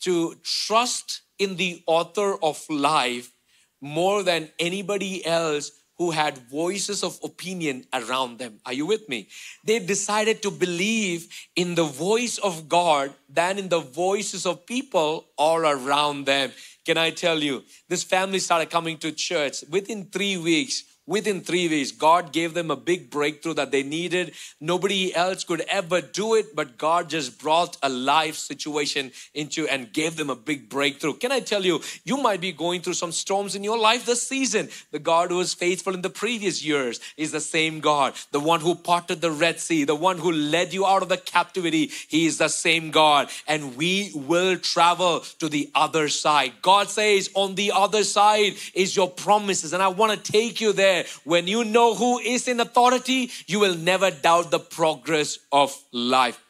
to 0.00 0.34
trust 0.42 1.22
in 1.38 1.56
the 1.56 1.82
author 1.86 2.36
of 2.42 2.64
life 2.68 3.32
more 3.80 4.22
than 4.22 4.50
anybody 4.58 5.24
else 5.26 5.70
who 5.98 6.10
had 6.10 6.36
voices 6.50 7.02
of 7.02 7.18
opinion 7.24 7.84
around 7.92 8.38
them. 8.38 8.60
Are 8.66 8.72
you 8.72 8.84
with 8.84 9.08
me? 9.08 9.28
They 9.64 9.78
decided 9.78 10.42
to 10.42 10.50
believe 10.50 11.28
in 11.54 11.74
the 11.74 11.84
voice 11.84 12.36
of 12.38 12.68
God 12.68 13.14
than 13.28 13.58
in 13.58 13.68
the 13.68 13.80
voices 13.80 14.44
of 14.44 14.66
people 14.66 15.26
all 15.38 15.60
around 15.60 16.26
them. 16.26 16.52
Can 16.84 16.98
I 16.98 17.10
tell 17.10 17.42
you, 17.42 17.64
this 17.88 18.04
family 18.04 18.38
started 18.38 18.70
coming 18.70 18.98
to 18.98 19.10
church 19.10 19.64
within 19.70 20.04
three 20.04 20.36
weeks 20.36 20.84
Within 21.08 21.40
three 21.40 21.68
weeks, 21.68 21.92
God 21.92 22.32
gave 22.32 22.52
them 22.52 22.68
a 22.68 22.76
big 22.76 23.10
breakthrough 23.10 23.54
that 23.54 23.70
they 23.70 23.84
needed. 23.84 24.32
Nobody 24.60 25.14
else 25.14 25.44
could 25.44 25.60
ever 25.68 26.00
do 26.00 26.34
it, 26.34 26.56
but 26.56 26.78
God 26.78 27.08
just 27.08 27.38
brought 27.38 27.76
a 27.80 27.88
life 27.88 28.34
situation 28.34 29.12
into 29.32 29.68
and 29.68 29.92
gave 29.92 30.16
them 30.16 30.30
a 30.30 30.34
big 30.34 30.68
breakthrough. 30.68 31.14
Can 31.14 31.30
I 31.30 31.38
tell 31.38 31.64
you, 31.64 31.80
you 32.04 32.16
might 32.16 32.40
be 32.40 32.50
going 32.50 32.80
through 32.80 32.94
some 32.94 33.12
storms 33.12 33.54
in 33.54 33.62
your 33.62 33.78
life 33.78 34.04
this 34.04 34.26
season. 34.26 34.68
The 34.90 34.98
God 34.98 35.30
who 35.30 35.36
was 35.36 35.54
faithful 35.54 35.94
in 35.94 36.02
the 36.02 36.10
previous 36.10 36.64
years 36.64 36.98
is 37.16 37.30
the 37.30 37.40
same 37.40 37.78
God. 37.78 38.14
The 38.32 38.40
one 38.40 38.60
who 38.60 38.74
parted 38.74 39.20
the 39.20 39.30
Red 39.30 39.60
Sea, 39.60 39.84
the 39.84 39.94
one 39.94 40.18
who 40.18 40.32
led 40.32 40.72
you 40.72 40.84
out 40.84 41.02
of 41.02 41.08
the 41.08 41.18
captivity, 41.18 41.92
He 42.08 42.26
is 42.26 42.38
the 42.38 42.48
same 42.48 42.90
God. 42.90 43.28
And 43.46 43.76
we 43.76 44.10
will 44.12 44.56
travel 44.58 45.20
to 45.38 45.48
the 45.48 45.70
other 45.72 46.08
side. 46.08 46.54
God 46.62 46.88
says, 46.88 47.30
on 47.34 47.54
the 47.54 47.70
other 47.72 48.02
side 48.02 48.54
is 48.74 48.96
your 48.96 49.08
promises. 49.08 49.72
And 49.72 49.82
I 49.82 49.88
want 49.88 50.12
to 50.12 50.32
take 50.32 50.60
you 50.60 50.72
there 50.72 50.95
when 51.24 51.46
you 51.46 51.64
know 51.64 51.94
who 51.94 52.18
is 52.18 52.48
in 52.48 52.60
authority, 52.60 53.30
you 53.46 53.60
will 53.60 53.76
never 53.76 54.10
doubt 54.10 54.50
the 54.50 54.58
progress 54.58 55.38
of 55.52 55.76
life. 55.92 56.40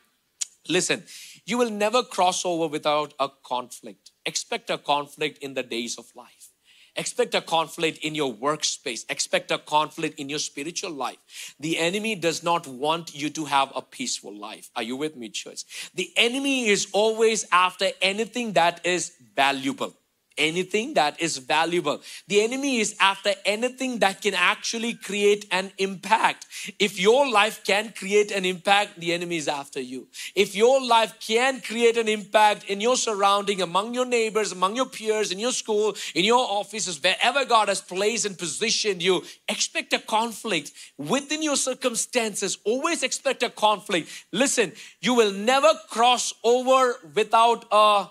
Listen, 0.69 1.05
you 1.45 1.59
will 1.59 1.71
never 1.71 2.03
cross 2.03 2.45
over 2.45 2.67
without 2.67 3.15
a 3.21 3.29
conflict. 3.45 4.11
Expect 4.25 4.71
a 4.71 4.79
conflict 4.79 5.39
in 5.39 5.55
the 5.55 5.63
days 5.63 5.97
of 5.99 6.07
life. 6.15 6.51
Expect 6.97 7.35
a 7.35 7.43
conflict 7.43 7.99
in 7.99 8.15
your 8.15 8.33
workspace. 8.33 9.05
Expect 9.11 9.51
a 9.51 9.59
conflict 9.59 10.19
in 10.19 10.31
your 10.31 10.39
spiritual 10.39 10.91
life. 10.91 11.55
The 11.61 11.79
enemy 11.79 12.15
does 12.15 12.43
not 12.43 12.67
want 12.67 13.15
you 13.15 13.29
to 13.31 13.45
have 13.45 13.71
a 13.77 13.83
peaceful 13.83 14.35
life. 14.35 14.71
Are 14.75 14.83
you 14.83 14.97
with 14.97 15.15
me, 15.15 15.29
church? 15.29 15.91
The 15.95 16.11
enemy 16.17 16.69
is 16.69 16.89
always 16.93 17.47
after 17.53 17.91
anything 18.01 18.55
that 18.55 18.81
is 18.85 19.13
valuable 19.35 19.95
anything 20.39 20.95
that 20.95 21.21
is 21.21 21.39
valuable. 21.39 22.01
The 22.29 22.43
enemy 22.43 22.79
is 22.79 22.97
after 23.01 23.33
anything 23.45 23.99
that 24.01 24.23
can 24.23 24.35
actually 24.35 24.95
create 24.95 25.47
an 25.51 25.73
impact. 25.79 26.47
If 26.79 26.99
your 27.01 27.31
life 27.31 27.65
can 27.65 27.93
create 27.93 28.31
an 28.31 28.45
impact, 28.45 28.99
the 29.01 29.13
enemy 29.13 29.37
is 29.37 29.49
after 29.49 29.81
you. 29.81 30.09
If 30.35 30.55
your 30.55 30.85
life 30.85 31.19
can 31.21 31.61
create 31.61 31.97
an 31.97 32.09
impact 32.09 32.65
in 32.65 32.81
your 32.81 32.97
surrounding, 32.97 33.63
among 33.63 33.95
your 33.95 34.07
neighbors, 34.07 34.53
among 34.53 34.77
your 34.77 34.87
peers, 34.87 35.33
in 35.33 35.39
your 35.39 35.53
school, 35.53 35.95
in 36.15 36.25
your 36.25 36.47
offices, 36.47 37.03
wherever 37.03 37.45
God 37.45 37.69
has 37.69 37.81
placed 37.81 38.27
and 38.27 38.39
positioned 38.39 39.03
you, 39.03 39.23
expect 39.49 39.93
a 39.93 39.99
conflict 39.99 40.73
within 40.97 41.43
your 41.43 41.57
circumstances. 41.57 42.59
Always 42.65 43.03
expect 43.03 43.43
a 43.43 43.51
conflict. 43.51 44.09
Listen, 44.33 44.73
you 45.01 45.15
will 45.15 45.33
never 45.33 45.73
cross 45.91 46.35
over 46.45 46.97
without 47.15 47.65
a 47.71 48.09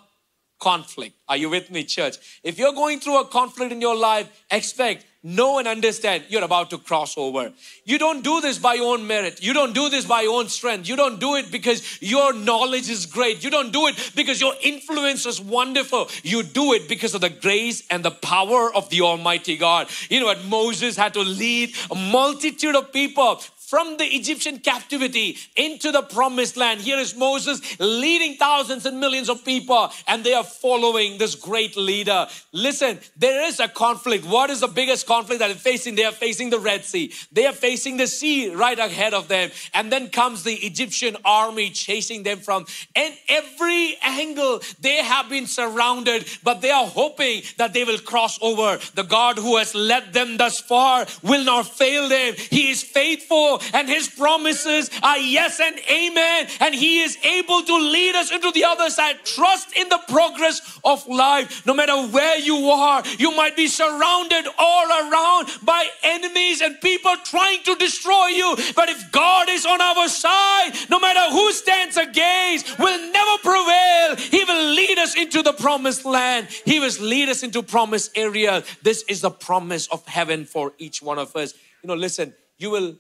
conflict. 0.66 1.16
Are 1.28 1.38
you 1.38 1.52
with 1.52 1.70
me, 1.70 1.84
church? 1.84 2.16
If 2.44 2.58
you're 2.58 2.74
going 2.74 3.00
through 3.00 3.20
a 3.22 3.28
conflict 3.28 3.72
in 3.72 3.82
your 3.82 3.96
life, 3.96 4.28
expect 4.50 5.06
know 5.26 5.58
and 5.58 5.68
understand 5.68 6.24
you're 6.30 6.44
about 6.44 6.70
to 6.70 6.78
cross 6.78 7.18
over. 7.18 7.52
You 7.84 7.98
don't 7.98 8.24
do 8.24 8.42
this 8.42 8.60
by 8.60 8.76
your 8.76 8.94
own 8.94 9.08
merit. 9.08 9.44
You 9.44 9.54
don't 9.54 9.74
do 9.74 9.90
this 9.90 10.06
by 10.06 10.22
your 10.22 10.40
own 10.40 10.50
strength. 10.50 10.88
You 10.88 10.96
don't 10.96 11.20
do 11.20 11.36
it 11.36 11.52
because 11.52 12.00
your 12.00 12.32
knowledge 12.32 12.90
is 12.90 13.08
great. 13.08 13.44
You 13.44 13.50
don't 13.50 13.74
do 13.74 13.88
it 13.88 14.12
because 14.16 14.40
your 14.40 14.54
influence 14.62 15.26
is 15.26 15.42
wonderful. 15.42 16.10
You 16.22 16.44
do 16.44 16.74
it 16.74 16.88
because 16.88 17.16
of 17.16 17.22
the 17.22 17.32
grace 17.32 17.82
and 17.90 18.06
the 18.06 18.12
power 18.12 18.74
of 18.74 18.90
the 18.90 19.02
Almighty 19.02 19.58
God. 19.58 19.88
You 20.10 20.20
know 20.20 20.28
what? 20.28 20.46
Moses 20.46 20.96
had 20.96 21.16
to 21.16 21.22
lead 21.22 21.74
a 21.90 21.96
multitude 21.96 22.76
of 22.76 22.94
people 22.94 23.42
from 23.76 23.98
the 23.98 24.06
Egyptian 24.06 24.58
captivity 24.58 25.38
into 25.58 25.92
the 25.92 26.02
promised 26.02 26.56
land. 26.56 26.80
Here 26.80 26.98
is 26.98 27.14
Moses 27.14 27.60
leading 27.78 28.38
thousands 28.38 28.86
and 28.86 29.02
millions 29.02 29.28
of 29.28 29.44
people, 29.44 29.92
and 30.08 30.24
they 30.24 30.34
are 30.34 30.46
following 30.46 31.18
this 31.18 31.36
great 31.36 31.76
leader. 31.76 32.26
Listen, 32.54 32.98
there 33.18 33.46
is 33.46 33.60
a 33.60 33.68
conflict. 33.68 34.24
What 34.24 34.50
is 34.50 34.62
the 34.62 34.70
biggest 34.70 35.06
conflict 35.06 35.40
that 35.40 35.48
they're 35.48 35.58
facing? 35.58 35.96
They 35.96 36.06
are 36.06 36.14
facing 36.14 36.52
the 36.52 36.60
Red 36.60 36.86
Sea, 36.86 37.12
they 37.34 37.46
are 37.48 37.52
facing 37.52 37.98
the 37.98 38.08
sea 38.08 38.56
right 38.56 38.80
ahead 38.80 39.14
of 39.14 39.28
them. 39.28 39.52
And 39.74 39.92
then 39.92 40.08
comes 40.08 40.44
the 40.44 40.56
Egyptian 40.56 41.18
army 41.26 41.70
chasing 41.70 42.24
them 42.24 42.40
from 42.40 42.66
and 42.96 43.14
every 43.28 43.98
angle 44.02 44.62
they 44.80 45.04
have 45.04 45.28
been 45.28 45.48
surrounded, 45.48 46.26
but 46.46 46.62
they 46.62 46.72
are 46.72 46.88
hoping 46.88 47.42
that 47.58 47.74
they 47.74 47.84
will 47.84 48.00
cross 48.00 48.40
over. 48.42 48.80
The 48.94 49.04
God 49.04 49.38
who 49.38 49.58
has 49.58 49.76
led 49.76 50.14
them 50.14 50.38
thus 50.38 50.62
far 50.62 51.06
will 51.22 51.44
not 51.44 51.68
fail 51.68 52.08
them. 52.08 52.36
He 52.38 52.72
is 52.72 52.82
faithful 52.82 53.60
and 53.74 53.88
his 53.88 54.08
promises 54.08 54.90
are 55.02 55.18
yes 55.18 55.60
and 55.60 55.80
amen. 55.90 56.48
And 56.60 56.76
he 56.76 57.02
is 57.02 57.18
able 57.24 57.62
to 57.64 57.78
lead 57.78 58.16
us 58.16 58.32
into 58.32 58.52
the 58.52 58.64
other 58.64 58.90
side. 58.90 59.18
Trust 59.24 59.76
in 59.76 59.90
the 59.90 60.00
progress 60.08 60.80
of 60.84 61.08
life. 61.08 61.66
No 61.66 61.74
matter 61.74 61.96
where 62.08 62.38
you 62.40 62.70
are, 62.70 63.04
you 63.18 63.36
might 63.36 63.56
be 63.56 63.68
surrounded 63.68 64.48
all 64.58 64.88
around 64.88 65.50
by 65.64 65.88
enemies 66.04 66.62
and 66.62 66.80
people 66.82 67.16
trying 67.24 67.62
to 67.64 67.76
destroy 67.76 68.28
you. 68.28 68.56
But 68.76 68.90
if 68.90 69.12
God 69.12 69.50
is 69.50 69.66
on 69.66 69.82
our 69.82 70.08
side, 70.08 70.72
no 70.90 71.00
matter 71.00 71.34
who 71.34 71.52
stands 71.52 71.98
against, 71.98 72.78
will 72.80 73.12
never 73.12 73.38
prevail. 73.42 74.16
He 74.16 74.44
will 74.44 74.74
lead 74.74 74.98
us 75.00 75.16
into 75.16 75.42
the 75.42 75.54
promised 75.54 76.06
land. 76.06 76.48
He 76.66 76.80
will 76.80 76.92
lead 77.02 77.30
us 77.30 77.44
into 77.44 77.64
promised 77.64 78.12
area. 78.16 78.64
This 78.84 79.04
is 79.08 79.22
the 79.22 79.32
promise 79.32 79.88
of 79.88 80.06
heaven 80.08 80.46
for 80.46 80.74
each 80.78 81.02
one 81.02 81.20
of 81.20 81.36
us. 81.36 81.54
You 81.82 81.88
know, 81.88 81.96
listen, 81.96 82.34
you 82.58 82.72
will 82.72 82.96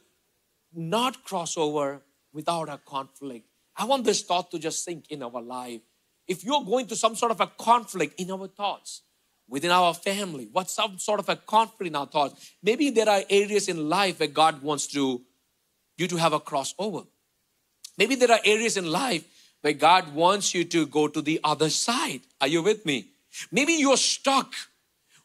not 0.75 1.23
cross 1.23 1.57
over 1.57 2.01
without 2.33 2.69
a 2.69 2.77
conflict. 2.77 3.47
I 3.77 3.85
want 3.85 4.03
this 4.05 4.23
thought 4.23 4.51
to 4.51 4.59
just 4.59 4.83
sink 4.83 5.05
in 5.09 5.23
our 5.23 5.41
life. 5.41 5.81
If 6.27 6.43
you're 6.43 6.63
going 6.63 6.87
to 6.87 6.95
some 6.95 7.15
sort 7.15 7.31
of 7.31 7.41
a 7.41 7.47
conflict 7.47 8.19
in 8.19 8.31
our 8.31 8.47
thoughts, 8.47 9.01
within 9.47 9.71
our 9.71 9.93
family, 9.93 10.49
what's 10.51 10.73
some 10.73 10.97
sort 10.97 11.19
of 11.19 11.29
a 11.29 11.35
conflict 11.35 11.87
in 11.87 11.95
our 11.95 12.07
thoughts, 12.07 12.53
maybe 12.63 12.89
there 12.89 13.09
are 13.09 13.21
areas 13.29 13.67
in 13.67 13.89
life 13.89 14.19
where 14.19 14.29
God 14.29 14.61
wants 14.61 14.87
to 14.87 15.21
you 15.97 16.07
to 16.07 16.17
have 16.17 16.33
a 16.33 16.39
crossover. 16.39 17.05
Maybe 17.97 18.15
there 18.15 18.31
are 18.31 18.39
areas 18.43 18.75
in 18.75 18.91
life 18.91 19.23
where 19.61 19.73
God 19.73 20.13
wants 20.13 20.53
you 20.53 20.65
to 20.65 20.85
go 20.87 21.07
to 21.07 21.21
the 21.21 21.39
other 21.43 21.69
side. 21.69 22.21
Are 22.41 22.47
you 22.47 22.61
with 22.61 22.85
me? 22.85 23.07
Maybe 23.51 23.73
you're 23.73 23.97
stuck. 23.97 24.53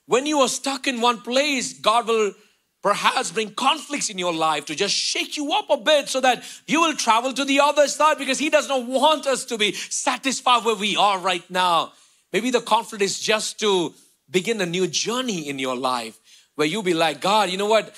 When 0.07 0.27
you 0.27 0.39
are 0.41 0.49
stuck 0.49 0.87
in 0.87 1.01
one 1.01 1.21
place, 1.21 1.73
God 1.73 2.07
will 2.07 2.33
perhaps 2.83 3.31
bring 3.31 3.55
conflicts 3.55 4.09
in 4.09 4.19
your 4.19 4.33
life 4.33 4.67
to 4.67 4.75
just 4.75 4.95
shake 4.95 5.37
you 5.37 5.53
up 5.53 5.69
a 5.71 5.77
bit 5.77 6.09
so 6.09 6.21
that 6.21 6.43
you 6.67 6.81
will 6.81 6.95
travel 6.95 7.33
to 7.33 7.45
the 7.45 7.61
other 7.61 7.87
side 7.89 8.19
because 8.19 8.39
He 8.39 8.51
does 8.51 8.69
not 8.69 8.87
want 8.87 9.27
us 9.27 9.45
to 9.47 9.59
be 9.59 9.73
satisfied 9.73 10.65
where 10.65 10.75
we 10.75 10.97
are 10.97 11.19
right 11.19 11.49
now. 11.51 11.93
Maybe 12.33 12.51
the 12.51 12.61
conflict 12.61 13.03
is 13.03 13.19
just 13.19 13.59
to 13.61 13.93
begin 14.31 14.61
a 14.61 14.67
new 14.67 14.87
journey 14.87 15.49
in 15.49 15.59
your 15.59 15.77
life 15.77 16.19
where 16.55 16.67
you'll 16.67 16.83
be 16.83 16.95
like, 16.95 17.21
God, 17.21 17.51
you 17.51 17.59
know 17.59 17.67
what? 17.67 17.95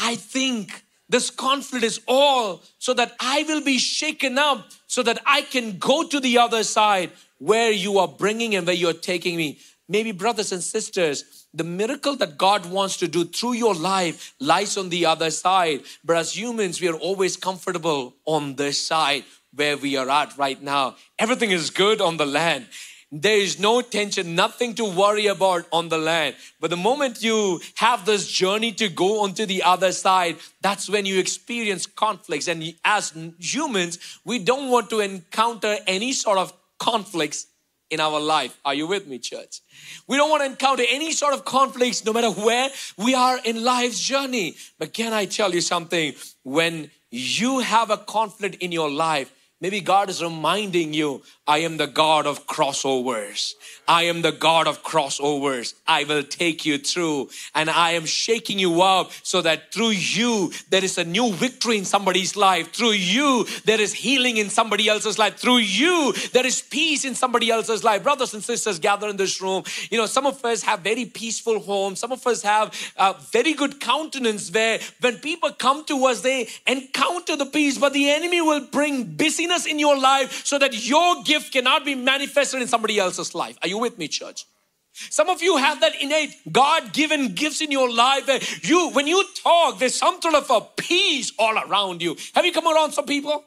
I 0.00 0.16
think 0.16 0.82
this 1.08 1.30
conflict 1.30 1.84
is 1.84 2.00
all 2.08 2.62
so 2.78 2.94
that 2.94 3.14
I 3.20 3.44
will 3.46 3.62
be 3.62 3.78
shaken 3.78 4.38
up 4.38 4.66
so 4.86 5.02
that 5.02 5.20
I 5.26 5.42
can 5.42 5.78
go 5.78 6.06
to 6.06 6.20
the 6.20 6.38
other 6.38 6.64
side 6.64 7.10
where 7.38 7.70
you 7.70 7.98
are 7.98 8.08
bringing 8.08 8.54
and 8.54 8.66
where 8.66 8.74
you're 8.74 8.92
taking 8.92 9.36
me. 9.36 9.58
Maybe, 9.88 10.12
brothers 10.12 10.50
and 10.52 10.62
sisters, 10.62 11.46
the 11.52 11.64
miracle 11.64 12.16
that 12.16 12.38
God 12.38 12.64
wants 12.66 12.96
to 12.98 13.08
do 13.08 13.24
through 13.24 13.54
your 13.54 13.74
life 13.74 14.34
lies 14.40 14.78
on 14.78 14.88
the 14.88 15.04
other 15.06 15.30
side. 15.30 15.82
But 16.02 16.16
as 16.16 16.36
humans, 16.36 16.80
we 16.80 16.88
are 16.88 16.96
always 16.96 17.36
comfortable 17.36 18.14
on 18.24 18.54
this 18.56 18.86
side 18.86 19.24
where 19.54 19.76
we 19.76 19.96
are 19.96 20.08
at 20.08 20.36
right 20.38 20.60
now. 20.60 20.96
Everything 21.18 21.50
is 21.50 21.70
good 21.70 22.00
on 22.00 22.16
the 22.16 22.26
land. 22.26 22.66
There 23.12 23.38
is 23.38 23.60
no 23.60 23.80
tension, 23.80 24.34
nothing 24.34 24.74
to 24.74 24.84
worry 24.84 25.26
about 25.26 25.66
on 25.70 25.88
the 25.88 25.98
land. 25.98 26.34
But 26.60 26.70
the 26.70 26.76
moment 26.76 27.22
you 27.22 27.60
have 27.76 28.04
this 28.04 28.26
journey 28.26 28.72
to 28.72 28.88
go 28.88 29.20
onto 29.20 29.46
the 29.46 29.62
other 29.62 29.92
side, 29.92 30.38
that's 30.62 30.88
when 30.88 31.06
you 31.06 31.20
experience 31.20 31.86
conflicts. 31.86 32.48
And 32.48 32.74
as 32.84 33.12
humans, 33.38 34.18
we 34.24 34.40
don't 34.40 34.70
want 34.70 34.90
to 34.90 35.00
encounter 35.00 35.76
any 35.86 36.12
sort 36.12 36.38
of 36.38 36.52
conflicts 36.80 37.46
in 37.94 38.00
our 38.00 38.20
life. 38.20 38.58
Are 38.64 38.74
you 38.74 38.86
with 38.86 39.06
me, 39.06 39.18
church? 39.18 39.60
We 40.06 40.16
don't 40.16 40.28
want 40.28 40.42
to 40.42 40.46
encounter 40.46 40.82
any 40.88 41.12
sort 41.12 41.32
of 41.32 41.44
conflicts 41.44 42.04
no 42.04 42.12
matter 42.12 42.30
where 42.30 42.68
we 42.98 43.14
are 43.14 43.38
in 43.44 43.64
life's 43.64 44.00
journey. 44.00 44.56
But 44.78 44.92
can 44.92 45.12
I 45.12 45.24
tell 45.24 45.54
you 45.54 45.62
something? 45.62 46.14
When 46.42 46.90
you 47.10 47.60
have 47.60 47.90
a 47.90 47.96
conflict 47.96 48.56
in 48.56 48.72
your 48.72 48.90
life, 48.90 49.32
Maybe 49.60 49.80
God 49.80 50.10
is 50.10 50.22
reminding 50.22 50.92
you, 50.92 51.22
I 51.46 51.58
am 51.58 51.76
the 51.76 51.86
God 51.86 52.26
of 52.26 52.46
crossovers. 52.46 53.54
I 53.86 54.04
am 54.04 54.22
the 54.22 54.32
God 54.32 54.66
of 54.66 54.82
crossovers. 54.82 55.74
I 55.86 56.04
will 56.04 56.22
take 56.22 56.64
you 56.64 56.78
through 56.78 57.28
and 57.54 57.68
I 57.68 57.92
am 57.92 58.06
shaking 58.06 58.58
you 58.58 58.80
up 58.80 59.12
so 59.22 59.42
that 59.42 59.70
through 59.70 59.90
you, 59.90 60.52
there 60.70 60.82
is 60.82 60.96
a 60.96 61.04
new 61.04 61.32
victory 61.34 61.76
in 61.76 61.84
somebody's 61.84 62.34
life. 62.34 62.72
Through 62.72 62.92
you, 62.92 63.44
there 63.66 63.78
is 63.78 63.92
healing 63.92 64.38
in 64.38 64.48
somebody 64.48 64.88
else's 64.88 65.18
life. 65.18 65.36
Through 65.36 65.58
you, 65.58 66.14
there 66.32 66.46
is 66.46 66.62
peace 66.62 67.04
in 67.04 67.14
somebody 67.14 67.50
else's 67.50 67.84
life. 67.84 68.02
Brothers 68.02 68.32
and 68.32 68.42
sisters 68.42 68.78
gather 68.78 69.08
in 69.08 69.18
this 69.18 69.42
room. 69.42 69.64
You 69.90 69.98
know, 69.98 70.06
some 70.06 70.24
of 70.24 70.42
us 70.46 70.62
have 70.62 70.80
very 70.80 71.04
peaceful 71.04 71.60
homes. 71.60 72.00
Some 72.00 72.12
of 72.12 72.26
us 72.26 72.40
have 72.40 72.74
a 72.96 73.16
very 73.32 73.52
good 73.52 73.80
countenance 73.80 74.50
where 74.50 74.80
when 75.02 75.18
people 75.18 75.52
come 75.52 75.84
to 75.84 76.06
us, 76.06 76.22
they 76.22 76.48
encounter 76.66 77.36
the 77.36 77.46
peace, 77.46 77.76
but 77.76 77.92
the 77.92 78.08
enemy 78.08 78.40
will 78.40 78.66
bring 78.68 79.04
busyness 79.04 79.66
in 79.66 79.78
your 79.78 79.98
life 79.98 80.46
so 80.46 80.58
that 80.58 80.88
your 80.88 81.22
gift 81.22 81.33
cannot 81.40 81.84
be 81.84 81.94
manifested 81.94 82.62
in 82.62 82.68
somebody 82.68 82.98
else's 82.98 83.34
life. 83.34 83.58
Are 83.62 83.68
you 83.68 83.78
with 83.78 83.98
me, 83.98 84.08
church? 84.08 84.46
Some 84.92 85.28
of 85.28 85.42
you 85.42 85.56
have 85.56 85.80
that 85.80 86.00
innate 86.00 86.30
God 86.52 86.92
given 86.92 87.34
gifts 87.34 87.60
in 87.60 87.72
your 87.72 87.92
life. 87.92 88.64
You, 88.66 88.90
when 88.90 89.08
you 89.08 89.24
talk, 89.42 89.80
there's 89.80 89.96
some 89.96 90.22
sort 90.22 90.36
of 90.36 90.48
a 90.50 90.60
peace 90.60 91.32
all 91.36 91.58
around 91.58 92.00
you. 92.00 92.16
Have 92.34 92.46
you 92.46 92.52
come 92.52 92.68
around 92.68 92.92
some 92.92 93.04
people? 93.04 93.44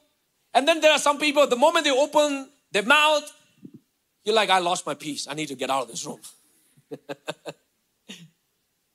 And 0.54 0.68
then 0.68 0.82
there 0.82 0.92
are 0.92 1.00
some 1.00 1.20
people, 1.20 1.48
the 1.48 1.56
moment 1.56 1.86
they 1.86 1.92
open 1.92 2.50
their 2.72 2.84
mouth, 2.84 3.32
you're 4.26 4.36
like, 4.36 4.50
I 4.50 4.60
lost 4.60 4.86
my 4.86 4.94
peace. 4.94 5.26
I 5.30 5.36
need 5.36 5.48
to 5.48 5.56
get 5.56 5.70
out 5.70 5.84
of 5.84 5.88
this 5.88 6.06
room. 6.06 6.20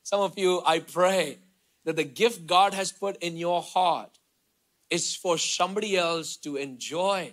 some 0.02 0.20
of 0.20 0.38
you, 0.38 0.60
I 0.66 0.80
pray 0.80 1.38
that 1.84 1.96
the 1.96 2.04
gift 2.04 2.46
God 2.46 2.74
has 2.74 2.92
put 2.92 3.16
in 3.22 3.38
your 3.38 3.62
heart 3.62 4.18
is 4.90 5.16
for 5.16 5.38
somebody 5.38 5.96
else 5.96 6.36
to 6.36 6.56
enjoy. 6.56 7.32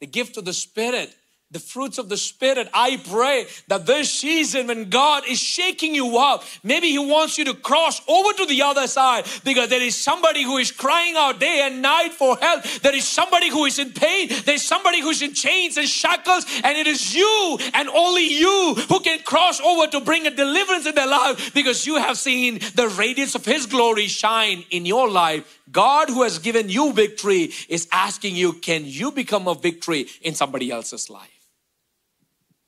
The 0.00 0.06
gift 0.06 0.36
of 0.36 0.44
the 0.44 0.52
Spirit, 0.52 1.14
the 1.50 1.58
fruits 1.58 1.96
of 1.96 2.08
the 2.08 2.16
Spirit. 2.16 2.68
I 2.74 2.98
pray 2.98 3.46
that 3.68 3.86
this 3.86 4.12
season 4.12 4.66
when 4.66 4.90
God 4.90 5.24
is 5.26 5.40
shaking 5.40 5.94
you 5.94 6.18
up, 6.18 6.44
maybe 6.62 6.88
He 6.88 6.98
wants 6.98 7.38
you 7.38 7.46
to 7.46 7.54
cross 7.54 8.02
over 8.06 8.32
to 8.34 8.46
the 8.46 8.62
other 8.62 8.86
side 8.86 9.24
because 9.44 9.70
there 9.70 9.82
is 9.82 9.96
somebody 9.96 10.42
who 10.42 10.58
is 10.58 10.70
crying 10.70 11.14
out 11.16 11.40
day 11.40 11.62
and 11.64 11.80
night 11.80 12.12
for 12.12 12.36
help. 12.36 12.62
There 12.82 12.94
is 12.94 13.08
somebody 13.08 13.48
who 13.48 13.64
is 13.64 13.78
in 13.78 13.92
pain. 13.92 14.28
There's 14.44 14.62
somebody 14.62 15.00
who's 15.00 15.22
in 15.22 15.32
chains 15.32 15.78
and 15.78 15.88
shackles, 15.88 16.44
and 16.62 16.76
it 16.76 16.86
is 16.86 17.14
you 17.14 17.58
and 17.72 17.88
only 17.88 18.28
you 18.28 18.74
who 18.88 19.00
can 19.00 19.20
cross 19.20 19.60
over 19.60 19.86
to 19.88 20.00
bring 20.00 20.26
a 20.26 20.30
deliverance 20.30 20.86
in 20.86 20.94
their 20.94 21.08
life 21.08 21.54
because 21.54 21.86
you 21.86 21.96
have 21.96 22.18
seen 22.18 22.58
the 22.74 22.88
radiance 22.98 23.34
of 23.34 23.44
His 23.44 23.66
glory 23.66 24.06
shine 24.06 24.64
in 24.70 24.84
your 24.84 25.10
life 25.10 25.57
God, 25.70 26.08
who 26.08 26.22
has 26.22 26.38
given 26.38 26.68
you 26.68 26.92
victory, 26.92 27.50
is 27.68 27.88
asking 27.92 28.36
you, 28.36 28.54
can 28.54 28.82
you 28.84 29.12
become 29.12 29.48
a 29.48 29.54
victory 29.54 30.06
in 30.22 30.34
somebody 30.34 30.70
else's 30.70 31.10
life? 31.10 31.30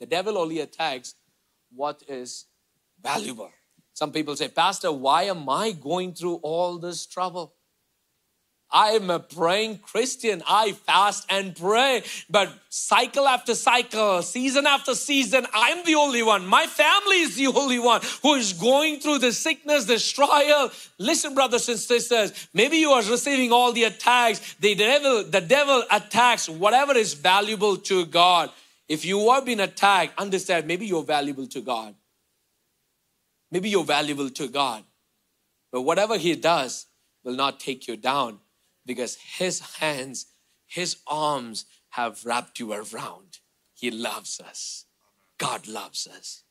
The 0.01 0.07
devil 0.07 0.39
only 0.39 0.61
attacks 0.61 1.15
what 1.75 2.03
is 2.09 2.47
valuable. 3.03 3.51
Some 3.93 4.13
people 4.13 4.35
say, 4.37 4.49
Pastor, 4.49 4.93
why 4.93 5.25
am 5.25 5.49
I 5.49 5.73
going 5.73 6.15
through 6.15 6.37
all 6.37 6.79
this 6.79 7.07
trouble? 7.07 7.55
I'm 8.73 9.11
a 9.11 9.19
praying 9.19 9.79
Christian. 9.79 10.43
I 10.47 10.73
fast 10.73 11.27
and 11.29 11.57
pray. 11.57 12.05
But 12.29 12.53
cycle 12.69 13.27
after 13.27 13.55
cycle, 13.55 14.23
season 14.23 14.67
after 14.67 14.95
season, 14.95 15.47
I'm 15.53 15.85
the 15.85 15.97
only 15.97 16.23
one. 16.23 16.47
My 16.47 16.67
family 16.67 17.21
is 17.21 17.35
the 17.35 17.49
only 17.49 17.81
one 17.81 18.01
who 18.23 18.35
is 18.35 18.53
going 18.53 19.01
through 19.01 19.19
the 19.19 19.33
sickness, 19.33 19.87
this 19.87 20.11
trial. 20.13 20.71
Listen, 20.99 21.35
brothers 21.35 21.69
and 21.69 21.79
sisters, 21.79 22.49
maybe 22.55 22.77
you 22.77 22.91
are 22.91 23.03
receiving 23.03 23.51
all 23.51 23.73
the 23.73 23.85
attacks. 23.85 24.55
The 24.61 24.77
devil, 24.77 25.25
the 25.25 25.41
devil 25.41 25.83
attacks 25.91 26.49
whatever 26.49 26.97
is 26.97 27.15
valuable 27.15 27.77
to 27.77 28.07
God. 28.07 28.51
If 28.89 29.05
you 29.05 29.29
are 29.31 29.43
being 29.43 29.61
attacked, 29.61 30.19
understand 30.19 30.67
maybe 30.67 30.87
you're 30.87 31.03
valuable 31.03 31.47
to 31.49 31.61
God. 31.61 31.95
Maybe 33.51 33.69
you're 33.69 33.85
valuable 33.85 34.31
to 34.31 34.47
God. 34.47 34.85
But 35.73 35.83
whatever 35.83 36.17
He 36.19 36.37
does 36.37 36.87
will 37.25 37.35
not 37.35 37.59
take 37.59 37.89
you 37.89 37.97
down 37.97 38.39
because 38.87 39.17
His 39.17 39.61
hands, 39.77 40.27
His 40.67 40.97
arms 41.07 41.65
have 41.91 42.25
wrapped 42.25 42.59
you 42.61 42.73
around. 42.73 43.39
He 43.75 43.91
loves 43.91 44.41
us. 44.41 44.85
God 45.39 45.67
loves 45.67 46.07
us. 46.07 46.43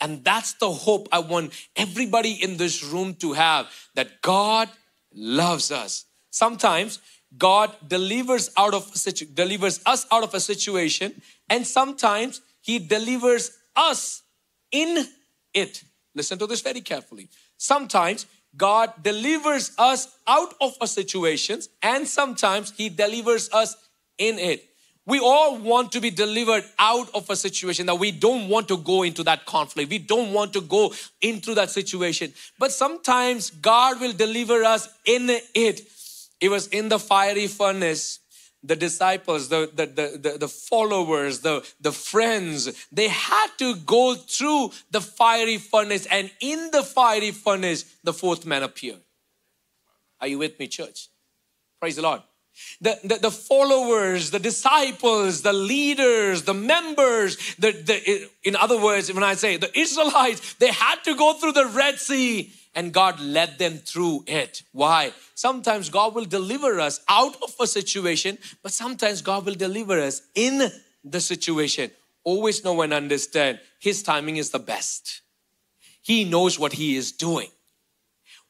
And 0.00 0.24
that's 0.24 0.54
the 0.54 0.70
hope 0.70 1.08
I 1.12 1.18
want 1.18 1.52
everybody 1.76 2.32
in 2.32 2.56
this 2.56 2.82
room 2.82 3.14
to 3.16 3.34
have 3.34 3.68
that 3.94 4.22
God 4.22 4.68
loves 5.12 5.70
us. 5.70 6.06
Sometimes 6.30 7.00
God 7.36 7.74
delivers 7.86 8.50
out 8.56 8.74
of 8.74 8.96
situ- 8.96 9.26
delivers 9.26 9.80
us 9.84 10.06
out 10.10 10.22
of 10.22 10.34
a 10.34 10.40
situation, 10.40 11.20
and 11.48 11.66
sometimes 11.66 12.40
He 12.60 12.78
delivers 12.78 13.50
us 13.76 14.22
in 14.72 15.06
it. 15.54 15.84
Listen 16.14 16.38
to 16.38 16.46
this 16.46 16.60
very 16.60 16.80
carefully. 16.80 17.28
Sometimes 17.56 18.26
God 18.56 18.92
delivers 19.02 19.72
us 19.78 20.08
out 20.26 20.54
of 20.60 20.76
a 20.80 20.86
situation, 20.86 21.60
and 21.82 22.06
sometimes 22.06 22.72
He 22.76 22.88
delivers 22.88 23.48
us 23.52 23.76
in 24.18 24.38
it. 24.38 24.66
We 25.06 25.18
all 25.18 25.58
want 25.58 25.92
to 25.92 26.00
be 26.00 26.10
delivered 26.10 26.64
out 26.78 27.08
of 27.14 27.28
a 27.30 27.36
situation 27.36 27.86
that 27.86 27.96
we 27.96 28.12
don't 28.12 28.48
want 28.48 28.68
to 28.68 28.76
go 28.76 29.02
into 29.02 29.24
that 29.24 29.46
conflict. 29.46 29.90
We 29.90 29.98
don't 29.98 30.32
want 30.32 30.52
to 30.52 30.60
go 30.60 30.92
into 31.20 31.54
that 31.54 31.70
situation. 31.70 32.32
But 32.58 32.70
sometimes 32.70 33.50
God 33.50 34.00
will 34.00 34.12
deliver 34.12 34.62
us 34.62 34.88
in 35.04 35.30
it. 35.30 35.80
It 36.40 36.48
was 36.48 36.68
in 36.68 36.90
the 36.90 36.98
fiery 36.98 37.46
furnace. 37.46 38.20
The 38.62 38.76
disciples, 38.76 39.48
the, 39.48 39.70
the, 39.72 39.86
the, 39.86 40.38
the, 40.38 40.48
followers, 40.48 41.40
the, 41.40 41.66
the 41.80 41.92
friends, 41.92 42.86
they 42.92 43.08
had 43.08 43.48
to 43.58 43.74
go 43.76 44.14
through 44.14 44.72
the 44.90 45.00
fiery 45.00 45.56
furnace. 45.56 46.06
And 46.06 46.30
in 46.40 46.70
the 46.70 46.82
fiery 46.82 47.30
furnace, 47.30 47.84
the 48.04 48.12
fourth 48.12 48.44
man 48.44 48.62
appeared. 48.62 49.00
Are 50.20 50.26
you 50.26 50.38
with 50.38 50.58
me, 50.58 50.68
church? 50.68 51.08
Praise 51.80 51.96
the 51.96 52.02
Lord 52.02 52.20
the, 52.80 52.98
the, 53.04 53.14
the, 53.16 53.30
followers, 53.30 54.30
the 54.30 54.38
disciples, 54.38 55.42
the 55.42 55.52
leaders, 55.52 56.42
the 56.42 56.54
members, 56.54 57.36
the, 57.56 57.72
the, 57.72 58.28
in 58.42 58.56
other 58.56 58.80
words, 58.80 59.12
when 59.12 59.22
I 59.22 59.34
say 59.34 59.56
the 59.56 59.76
Israelites, 59.78 60.54
they 60.54 60.68
had 60.68 60.96
to 61.04 61.14
go 61.14 61.34
through 61.34 61.52
the 61.52 61.66
Red 61.66 61.98
Sea 61.98 62.52
and 62.74 62.92
God 62.92 63.20
led 63.20 63.58
them 63.58 63.78
through 63.78 64.24
it. 64.26 64.62
Why? 64.72 65.12
Sometimes 65.34 65.88
God 65.88 66.14
will 66.14 66.24
deliver 66.24 66.80
us 66.80 67.00
out 67.08 67.36
of 67.42 67.54
a 67.60 67.66
situation, 67.66 68.38
but 68.62 68.72
sometimes 68.72 69.22
God 69.22 69.44
will 69.44 69.54
deliver 69.54 69.98
us 69.98 70.22
in 70.34 70.70
the 71.04 71.20
situation. 71.20 71.90
Always 72.22 72.64
know 72.64 72.80
and 72.82 72.92
understand 72.92 73.60
His 73.80 74.02
timing 74.02 74.36
is 74.36 74.50
the 74.50 74.58
best. 74.58 75.22
He 76.02 76.24
knows 76.24 76.58
what 76.58 76.72
He 76.72 76.96
is 76.96 77.12
doing. 77.12 77.48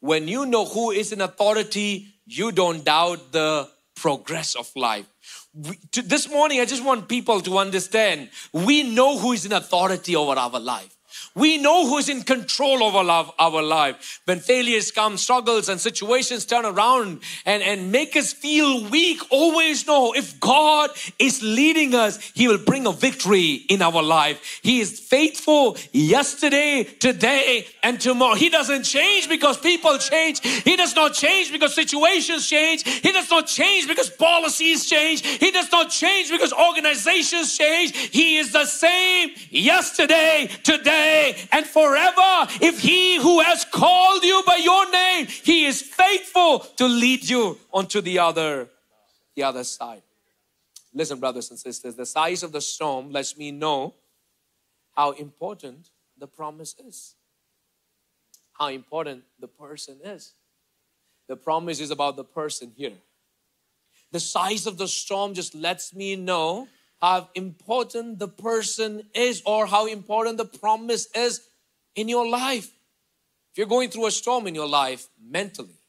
When 0.00 0.28
you 0.28 0.46
know 0.46 0.64
who 0.64 0.90
is 0.90 1.12
in 1.12 1.20
authority, 1.20 2.08
you 2.26 2.52
don't 2.52 2.84
doubt 2.84 3.32
the 3.32 3.68
progress 3.94 4.54
of 4.54 4.70
life. 4.74 5.06
We, 5.52 5.76
to, 5.92 6.02
this 6.02 6.28
morning, 6.30 6.60
I 6.60 6.64
just 6.64 6.84
want 6.84 7.08
people 7.08 7.40
to 7.42 7.58
understand 7.58 8.30
we 8.52 8.94
know 8.94 9.18
who 9.18 9.32
is 9.32 9.44
in 9.44 9.52
authority 9.52 10.16
over 10.16 10.32
our 10.32 10.58
life. 10.58 10.96
We 11.34 11.58
know 11.58 11.86
who's 11.86 12.08
in 12.08 12.22
control 12.22 12.82
of 12.82 12.96
our, 12.96 13.32
our 13.38 13.62
life. 13.62 14.20
When 14.24 14.40
failures 14.40 14.90
come, 14.90 15.16
struggles 15.16 15.68
and 15.68 15.80
situations 15.80 16.44
turn 16.44 16.64
around 16.64 17.20
and, 17.46 17.62
and 17.62 17.92
make 17.92 18.16
us 18.16 18.32
feel 18.32 18.84
weak, 18.88 19.20
always 19.30 19.86
know 19.86 20.12
if 20.12 20.40
God 20.40 20.90
is 21.18 21.40
leading 21.42 21.94
us, 21.94 22.18
He 22.34 22.48
will 22.48 22.58
bring 22.58 22.86
a 22.86 22.92
victory 22.92 23.52
in 23.68 23.80
our 23.80 24.02
life. 24.02 24.60
He 24.62 24.80
is 24.80 24.98
faithful 24.98 25.76
yesterday, 25.92 26.84
today, 26.84 27.66
and 27.82 28.00
tomorrow. 28.00 28.34
He 28.34 28.48
doesn't 28.48 28.82
change 28.82 29.28
because 29.28 29.56
people 29.58 29.98
change. 29.98 30.40
He 30.40 30.76
does 30.76 30.96
not 30.96 31.14
change 31.14 31.52
because 31.52 31.74
situations 31.74 32.48
change. 32.48 32.82
He 32.82 33.12
does 33.12 33.30
not 33.30 33.46
change 33.46 33.86
because 33.86 34.10
policies 34.10 34.86
change. 34.86 35.24
He 35.24 35.52
does 35.52 35.70
not 35.70 35.90
change 35.90 36.30
because 36.30 36.52
organizations 36.52 37.56
change. 37.56 37.96
He 37.96 38.38
is 38.38 38.52
the 38.52 38.64
same 38.64 39.30
yesterday, 39.50 40.50
today, 40.64 41.29
and 41.52 41.66
forever. 41.66 42.48
If 42.60 42.80
he 42.80 43.16
who 43.20 43.40
has 43.40 43.64
called 43.64 44.24
you 44.24 44.42
by 44.46 44.56
your 44.56 44.90
name, 44.90 45.26
he 45.26 45.66
is 45.66 45.82
faithful 45.82 46.60
to 46.76 46.86
lead 46.86 47.28
you 47.28 47.58
onto 47.72 48.00
the 48.00 48.18
other, 48.18 48.68
the 49.34 49.42
other 49.42 49.64
side. 49.64 50.02
Listen, 50.92 51.20
brothers 51.20 51.50
and 51.50 51.58
sisters, 51.58 51.94
the 51.94 52.06
size 52.06 52.42
of 52.42 52.52
the 52.52 52.60
storm 52.60 53.12
lets 53.12 53.36
me 53.36 53.50
know 53.50 53.94
how 54.96 55.12
important 55.12 55.90
the 56.18 56.26
promise 56.26 56.74
is. 56.86 57.14
How 58.52 58.68
important 58.68 59.24
the 59.38 59.48
person 59.48 59.98
is. 60.04 60.34
The 61.28 61.36
promise 61.36 61.80
is 61.80 61.90
about 61.90 62.16
the 62.16 62.24
person 62.24 62.72
here. 62.76 62.98
The 64.12 64.20
size 64.20 64.66
of 64.66 64.76
the 64.76 64.88
storm 64.88 65.34
just 65.34 65.54
lets 65.54 65.94
me 65.94 66.16
know 66.16 66.66
how 67.00 67.28
important 67.34 68.18
the 68.18 68.28
person 68.28 69.04
is 69.14 69.42
or 69.46 69.66
how 69.66 69.86
important 69.86 70.36
the 70.36 70.44
promise 70.44 71.08
is 71.14 71.40
in 71.94 72.08
your 72.08 72.28
life. 72.28 72.66
If 73.52 73.58
you're 73.58 73.66
going 73.66 73.90
through 73.90 74.06
a 74.06 74.10
storm 74.10 74.46
in 74.46 74.54
your 74.54 74.68
life, 74.68 75.08
mentally, 75.20 75.80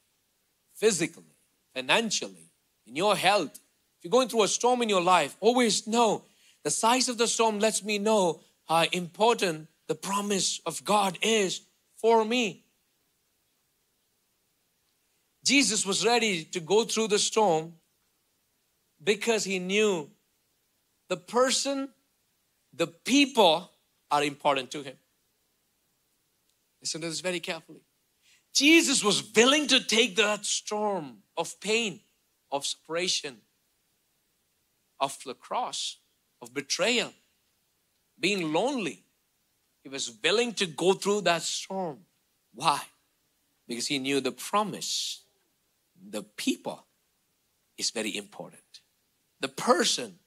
physically, 0.76 1.36
financially, 1.74 2.52
in 2.88 2.96
your 2.96 3.16
health, 3.16 3.54
if 3.54 4.04
you're 4.04 4.12
going 4.12 4.30
through 4.30 4.44
a 4.44 4.48
storm 4.48 4.82
in 4.82 4.90
your 4.90 5.02
life, 5.02 5.36
always 5.40 5.86
know 5.86 6.24
the 6.64 6.72
size 6.72 7.10
of 7.10 7.18
the 7.18 7.28
storm 7.28 7.60
lets 7.60 7.84
me 7.84 8.00
know 8.00 8.42
how 8.66 8.86
important 8.92 9.68
the 9.88 9.96
promise 9.96 10.60
of 10.66 10.84
God 10.84 11.18
is 11.22 11.62
for 11.98 12.24
me. 12.24 12.64
Jesus 15.44 15.86
was 15.86 16.06
ready 16.06 16.44
to 16.46 16.60
go 16.60 16.84
through 16.86 17.08
the 17.10 17.20
storm 17.20 17.74
because 19.04 19.44
he 19.44 19.60
knew 19.60 20.10
the 21.12 21.18
person, 21.18 21.90
the 22.74 22.88
people 22.88 23.70
are 24.10 24.24
important 24.24 24.72
to 24.72 24.82
him. 24.82 24.96
Listen 26.82 27.02
to 27.02 27.10
this 27.10 27.20
very 27.20 27.42
carefully. 27.42 27.82
Jesus 28.54 29.04
was 29.04 29.22
willing 29.36 29.68
to 29.68 29.84
take 29.84 30.16
that 30.16 30.46
storm 30.46 31.18
of 31.36 31.60
pain, 31.60 32.00
of 32.50 32.66
separation, 32.66 33.40
of 35.02 35.18
the 35.26 35.34
cross, 35.34 35.98
of 36.42 36.54
betrayal, 36.54 37.12
being 38.18 38.54
lonely. 38.54 39.04
He 39.84 39.90
was 39.90 40.14
willing 40.24 40.54
to 40.54 40.66
go 40.66 40.94
through 40.94 41.22
that 41.24 41.42
storm. 41.42 42.06
Why? 42.54 42.80
Because 43.68 43.88
he 43.88 44.00
knew 44.00 44.22
the 44.22 44.32
promise, 44.32 45.24
the 46.10 46.24
people 46.24 46.86
is 47.78 47.90
very 47.90 48.16
important. 48.16 48.64
The 49.42 49.50
person 49.50 50.20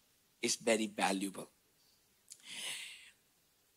is 0.44 0.57
very 0.57 0.87
valuable. 0.87 1.48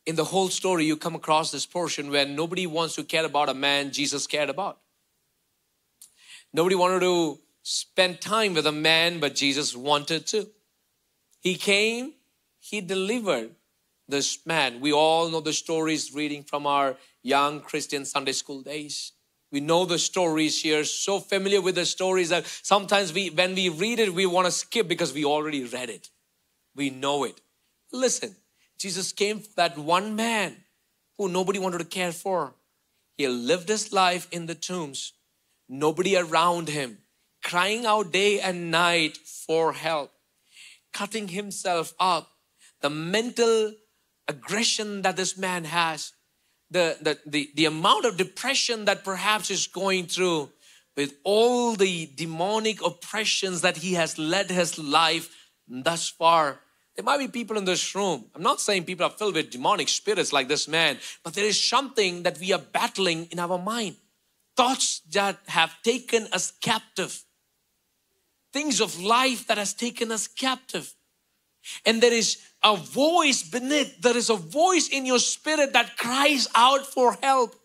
In 0.05 0.15
the 0.15 0.25
whole 0.25 0.49
story, 0.49 0.85
you 0.85 0.95
come 0.95 1.15
across 1.15 1.51
this 1.51 1.65
portion 1.65 2.11
where 2.11 2.25
nobody 2.25 2.67
wants 2.67 2.95
to 2.95 3.03
care 3.03 3.25
about 3.25 3.49
a 3.49 3.53
man 3.53 3.91
Jesus 3.91 4.27
cared 4.27 4.49
about. 4.49 4.79
Nobody 6.53 6.75
wanted 6.75 7.01
to 7.01 7.39
spend 7.63 8.21
time 8.21 8.53
with 8.53 8.65
a 8.65 8.71
man, 8.71 9.19
but 9.19 9.35
Jesus 9.35 9.75
wanted 9.75 10.25
to. 10.27 10.47
He 11.41 11.55
came, 11.55 12.13
he 12.59 12.81
delivered 12.81 13.51
this 14.07 14.45
man. 14.45 14.79
We 14.79 14.93
all 14.93 15.29
know 15.29 15.41
the 15.41 15.53
stories 15.53 16.13
reading 16.13 16.43
from 16.43 16.65
our 16.65 16.95
young 17.21 17.59
Christian 17.59 18.05
Sunday 18.05 18.31
school 18.31 18.61
days. 18.61 19.11
We 19.51 19.59
know 19.59 19.85
the 19.85 19.99
stories 19.99 20.61
here, 20.61 20.83
so 20.83 21.19
familiar 21.19 21.61
with 21.61 21.75
the 21.75 21.85
stories 21.85 22.29
that 22.29 22.45
sometimes 22.45 23.13
we, 23.13 23.29
when 23.29 23.55
we 23.55 23.69
read 23.69 23.99
it, 23.99 24.13
we 24.13 24.25
want 24.25 24.45
to 24.45 24.51
skip 24.51 24.87
because 24.87 25.13
we 25.13 25.25
already 25.25 25.63
read 25.63 25.89
it. 25.89 26.09
We 26.77 26.91
know 26.91 27.23
it. 27.23 27.41
Listen, 27.91 28.35
Jesus 28.77 29.11
came 29.11 29.39
for 29.39 29.49
that 29.55 29.77
one 29.77 30.15
man 30.15 30.55
who 31.17 31.27
nobody 31.27 31.57
wanted 31.57 31.79
to 31.79 31.85
care 31.85 32.11
for. 32.11 32.53
He 33.17 33.27
lived 33.27 33.67
his 33.67 33.91
life 33.91 34.27
in 34.31 34.45
the 34.45 34.53
tombs, 34.53 35.13
nobody 35.67 36.15
around 36.15 36.69
him, 36.69 36.99
crying 37.43 37.87
out 37.87 38.13
day 38.13 38.39
and 38.39 38.69
night 38.69 39.17
for 39.17 39.73
help, 39.73 40.11
cutting 40.93 41.29
himself 41.29 41.95
up. 41.99 42.29
The 42.81 42.91
mental 42.91 43.73
aggression 44.27 45.01
that 45.01 45.17
this 45.17 45.35
man 45.35 45.63
has, 45.63 46.13
the, 46.69 46.97
the, 47.01 47.17
the, 47.25 47.49
the 47.55 47.65
amount 47.65 48.05
of 48.05 48.17
depression 48.17 48.85
that 48.85 49.03
perhaps 49.03 49.49
is 49.49 49.65
going 49.65 50.05
through 50.05 50.51
with 50.95 51.15
all 51.23 51.73
the 51.73 52.07
demonic 52.15 52.85
oppressions 52.85 53.61
that 53.61 53.77
he 53.77 53.93
has 53.93 54.19
led 54.19 54.51
his 54.51 54.77
life 54.77 55.33
thus 55.67 56.09
far 56.09 56.59
there 56.97 57.03
might 57.03 57.19
be 57.19 57.27
people 57.27 57.57
in 57.57 57.65
this 57.65 57.93
room. 57.93 58.25
I'm 58.33 58.41
not 58.41 58.59
saying 58.59 58.85
people 58.85 59.05
are 59.05 59.11
filled 59.11 59.35
with 59.35 59.51
demonic 59.51 59.87
spirits 59.87 60.33
like 60.33 60.47
this 60.47 60.67
man, 60.67 60.97
but 61.23 61.35
there 61.35 61.45
is 61.45 61.63
something 61.63 62.23
that 62.23 62.39
we 62.39 62.51
are 62.51 62.59
battling 62.59 63.27
in 63.29 63.37
our 63.37 63.59
mind. 63.59 63.97
Thoughts 64.55 65.01
that 65.11 65.37
have 65.45 65.79
taken 65.83 66.27
us 66.33 66.51
captive. 66.59 67.23
Things 68.51 68.81
of 68.81 68.99
life 68.99 69.45
that 69.45 69.59
has 69.59 69.75
taken 69.75 70.11
us 70.11 70.27
captive. 70.27 70.91
And 71.85 72.01
there 72.01 72.13
is 72.13 72.39
a 72.63 72.75
voice 72.75 73.43
beneath, 73.43 74.01
there 74.01 74.17
is 74.17 74.31
a 74.31 74.35
voice 74.35 74.89
in 74.89 75.05
your 75.05 75.19
spirit 75.19 75.73
that 75.73 75.97
cries 75.97 76.47
out 76.55 76.87
for 76.87 77.15
help. 77.21 77.55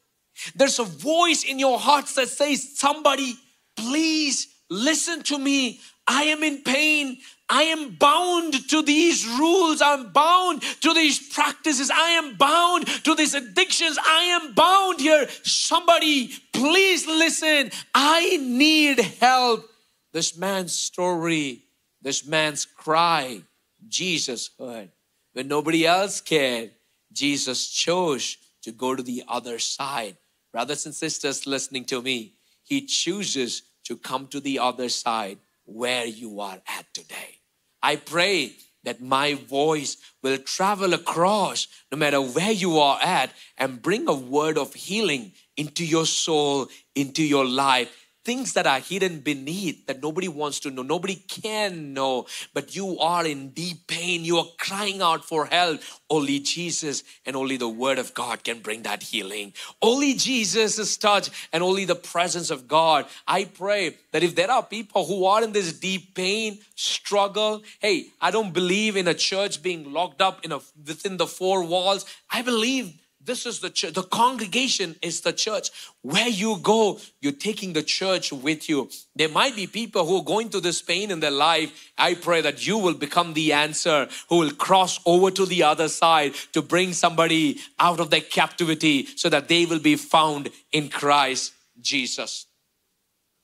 There's 0.55 0.79
a 0.79 0.85
voice 0.85 1.42
in 1.42 1.59
your 1.59 1.79
hearts 1.79 2.14
that 2.16 2.29
says, 2.29 2.79
Somebody, 2.79 3.37
please 3.77 4.49
listen 4.68 5.23
to 5.23 5.38
me. 5.38 5.81
I 6.07 6.25
am 6.25 6.42
in 6.42 6.62
pain. 6.62 7.18
I 7.54 7.64
am 7.64 7.96
bound 7.96 8.66
to 8.70 8.80
these 8.80 9.26
rules. 9.26 9.82
I'm 9.82 10.10
bound 10.10 10.62
to 10.80 10.94
these 10.94 11.28
practices. 11.34 11.90
I 11.90 12.12
am 12.12 12.38
bound 12.38 12.86
to 13.04 13.14
these 13.14 13.34
addictions. 13.34 13.98
I 14.02 14.40
am 14.40 14.54
bound 14.54 15.00
here. 15.00 15.28
Somebody, 15.42 16.30
please 16.54 17.06
listen. 17.06 17.70
I 17.94 18.38
need 18.38 19.00
help. 19.00 19.68
this 20.14 20.34
man's 20.34 20.72
story, 20.72 21.64
this 22.00 22.26
man's 22.26 22.64
cry, 22.64 23.42
Jesus 23.86 24.48
heard. 24.58 24.90
When 25.34 25.46
nobody 25.46 25.86
else 25.86 26.22
cared, 26.22 26.70
Jesus 27.12 27.68
chose 27.68 28.38
to 28.62 28.72
go 28.72 28.96
to 28.96 29.02
the 29.02 29.24
other 29.28 29.58
side. 29.58 30.16
Brothers 30.52 30.86
and 30.86 30.94
sisters 30.94 31.46
listening 31.46 31.84
to 31.86 32.00
me, 32.00 32.32
He 32.64 32.86
chooses 32.86 33.62
to 33.84 33.98
come 33.98 34.26
to 34.28 34.40
the 34.40 34.58
other 34.58 34.88
side 34.88 35.36
where 35.64 36.06
you 36.06 36.40
are 36.40 36.58
at 36.66 36.86
today. 36.94 37.40
I 37.83 37.97
pray 37.97 38.53
that 38.85 39.01
my 39.01 39.35
voice 39.35 39.97
will 40.23 40.38
travel 40.38 40.95
across 40.95 41.68
no 41.90 41.99
matter 41.99 42.21
where 42.21 42.53
you 42.53 42.79
are 42.79 42.99
at 43.01 43.33
and 43.59 43.83
bring 43.83 44.09
a 44.09 44.14
word 44.14 44.59
of 44.59 44.75
healing 44.75 45.33
into 45.57 45.85
your 45.85 46.07
soul, 46.07 46.68
into 46.95 47.23
your 47.23 47.45
life, 47.45 48.01
things 48.24 48.52
that 48.52 48.66
are 48.66 48.78
hidden 48.78 49.20
beneath 49.20 49.87
that 49.87 50.02
nobody 50.02 50.28
wants 50.28 50.61
to 50.61 50.70
know, 50.70 50.82
nobody 50.82 51.16
can 51.16 51.92
know, 51.92 52.26
but 52.54 52.76
you 52.76 52.98
are 52.98 53.26
in 53.26 53.50
deep 53.50 53.87
pain. 53.87 54.24
You 54.24 54.38
are 54.38 54.46
crying 54.58 55.02
out 55.02 55.24
for 55.24 55.46
help. 55.46 55.80
Only 56.08 56.38
Jesus 56.38 57.02
and 57.26 57.35
only 57.35 57.56
the 57.56 57.68
Word 57.68 57.98
of 57.98 58.14
God 58.14 58.44
can 58.44 58.61
bring 58.61 58.82
that 58.82 59.02
healing. 59.02 59.52
Only 59.80 60.14
Jesus' 60.14 60.78
is 60.78 60.96
touch 60.96 61.30
and 61.52 61.62
only 61.62 61.85
the 61.85 61.94
presence 61.94 62.50
of 62.50 62.68
God. 62.68 63.06
I 63.26 63.44
pray 63.44 63.96
that 64.12 64.22
if 64.22 64.35
there 64.35 64.50
are 64.50 64.62
people 64.62 65.06
who 65.06 65.24
are 65.24 65.42
in 65.42 65.52
this 65.52 65.72
deep 65.72 66.14
pain, 66.14 66.58
struggle, 66.74 67.62
hey, 67.80 68.06
I 68.20 68.30
don't 68.30 68.52
believe 68.52 68.96
in 68.96 69.08
a 69.08 69.14
church 69.14 69.62
being 69.62 69.92
locked 69.92 70.20
up 70.20 70.44
in 70.44 70.52
a 70.52 70.61
within 70.87 71.16
the 71.16 71.26
four 71.26 71.64
walls. 71.64 72.06
I 72.30 72.42
believe 72.42 73.01
this 73.24 73.46
is 73.46 73.61
the 73.61 73.70
church. 73.70 73.94
The 73.94 74.02
congregation 74.02 74.96
is 75.00 75.20
the 75.20 75.32
church. 75.32 75.70
Where 76.02 76.28
you 76.28 76.58
go, 76.61 76.98
you're 77.20 77.32
taking 77.32 77.72
the 77.72 77.82
church 77.82 78.32
with 78.32 78.68
you. 78.68 78.90
There 79.14 79.28
might 79.28 79.54
be 79.54 79.66
people 79.66 80.04
who 80.04 80.18
are 80.18 80.24
going 80.24 80.48
through 80.48 80.62
this 80.62 80.82
pain 80.82 81.11
in 81.11 81.20
their 81.20 81.30
life. 81.30 81.92
I 81.96 82.14
pray 82.14 82.40
that 82.40 82.66
you 82.66 82.78
will 82.78 82.94
become 82.94 83.35
the 83.35 83.52
answer 83.52 84.08
who 84.28 84.38
will 84.38 84.50
cross 84.50 84.98
over 85.06 85.30
to 85.30 85.46
the 85.46 85.62
other 85.62 85.88
side 85.88 86.35
to 86.52 86.62
bring 86.62 86.92
somebody 86.92 87.61
out 87.78 88.00
of 88.00 88.11
their 88.11 88.20
captivity 88.20 89.06
so 89.06 89.28
that 89.28 89.48
they 89.48 89.66
will 89.66 89.80
be 89.80 89.96
found 89.96 90.48
in 90.72 90.88
Christ 90.88 91.52
Jesus. 91.80 92.46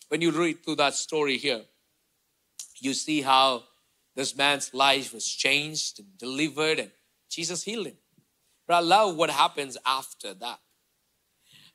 When 0.08 0.22
you 0.22 0.32
read 0.32 0.64
through 0.64 0.76
that 0.76 0.94
story 0.94 1.36
here, 1.36 1.62
you 2.80 2.94
see 2.94 3.22
how 3.22 3.64
this 4.16 4.36
man's 4.36 4.74
life 4.74 5.12
was 5.14 5.26
changed 5.26 6.00
and 6.00 6.18
delivered, 6.18 6.80
and 6.80 6.90
Jesus 7.28 7.62
healed 7.62 7.86
him. 7.86 7.96
But 8.68 8.74
I 8.74 8.80
love 8.80 9.16
what 9.16 9.30
happens 9.30 9.78
after 9.86 10.34
that. 10.34 10.60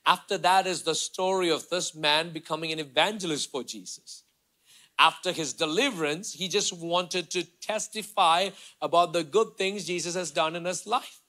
After 0.06 0.38
that 0.38 0.68
is 0.68 0.84
the 0.84 0.96
story 0.96 1.50
of 1.50 1.68
this 1.70 1.96
man 1.96 2.32
becoming 2.32 2.72
an 2.72 2.80
evangelist 2.80 3.52
for 3.52 3.64
Jesus. 3.64 4.24
After 5.00 5.32
his 5.32 5.54
deliverance, 5.54 6.34
he 6.34 6.48
just 6.48 6.72
wanted 6.72 7.32
to 7.32 7.44
testify 7.62 8.50
about 8.80 9.12
the 9.12 9.24
good 9.24 9.58
things 9.58 9.86
Jesus 9.86 10.14
has 10.14 10.30
done 10.30 10.56
in 10.56 10.66
his 10.66 10.86
life. 10.86 11.22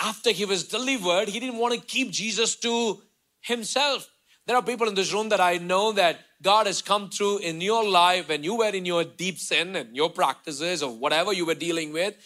After 0.00 0.30
he 0.32 0.44
was 0.44 0.66
delivered, 0.66 1.28
he 1.28 1.38
didn't 1.38 1.58
want 1.58 1.74
to 1.74 1.80
keep 1.80 2.10
Jesus 2.10 2.56
to 2.56 3.00
himself. 3.42 4.08
There 4.46 4.56
are 4.56 4.62
people 4.62 4.88
in 4.88 4.96
this 4.96 5.12
room 5.12 5.28
that 5.28 5.40
I 5.40 5.58
know 5.58 5.92
that 5.92 6.18
God 6.42 6.66
has 6.66 6.82
come 6.82 7.10
through 7.10 7.38
in 7.38 7.60
your 7.60 7.88
life 7.88 8.28
when 8.28 8.42
you 8.42 8.56
were 8.56 8.70
in 8.70 8.86
your 8.86 9.04
deep 9.04 9.38
sin 9.38 9.76
and 9.76 9.94
your 9.94 10.10
practices 10.10 10.82
of 10.82 10.96
whatever 10.96 11.32
you 11.32 11.46
were 11.46 11.54
dealing 11.54 11.92
with 11.92 12.16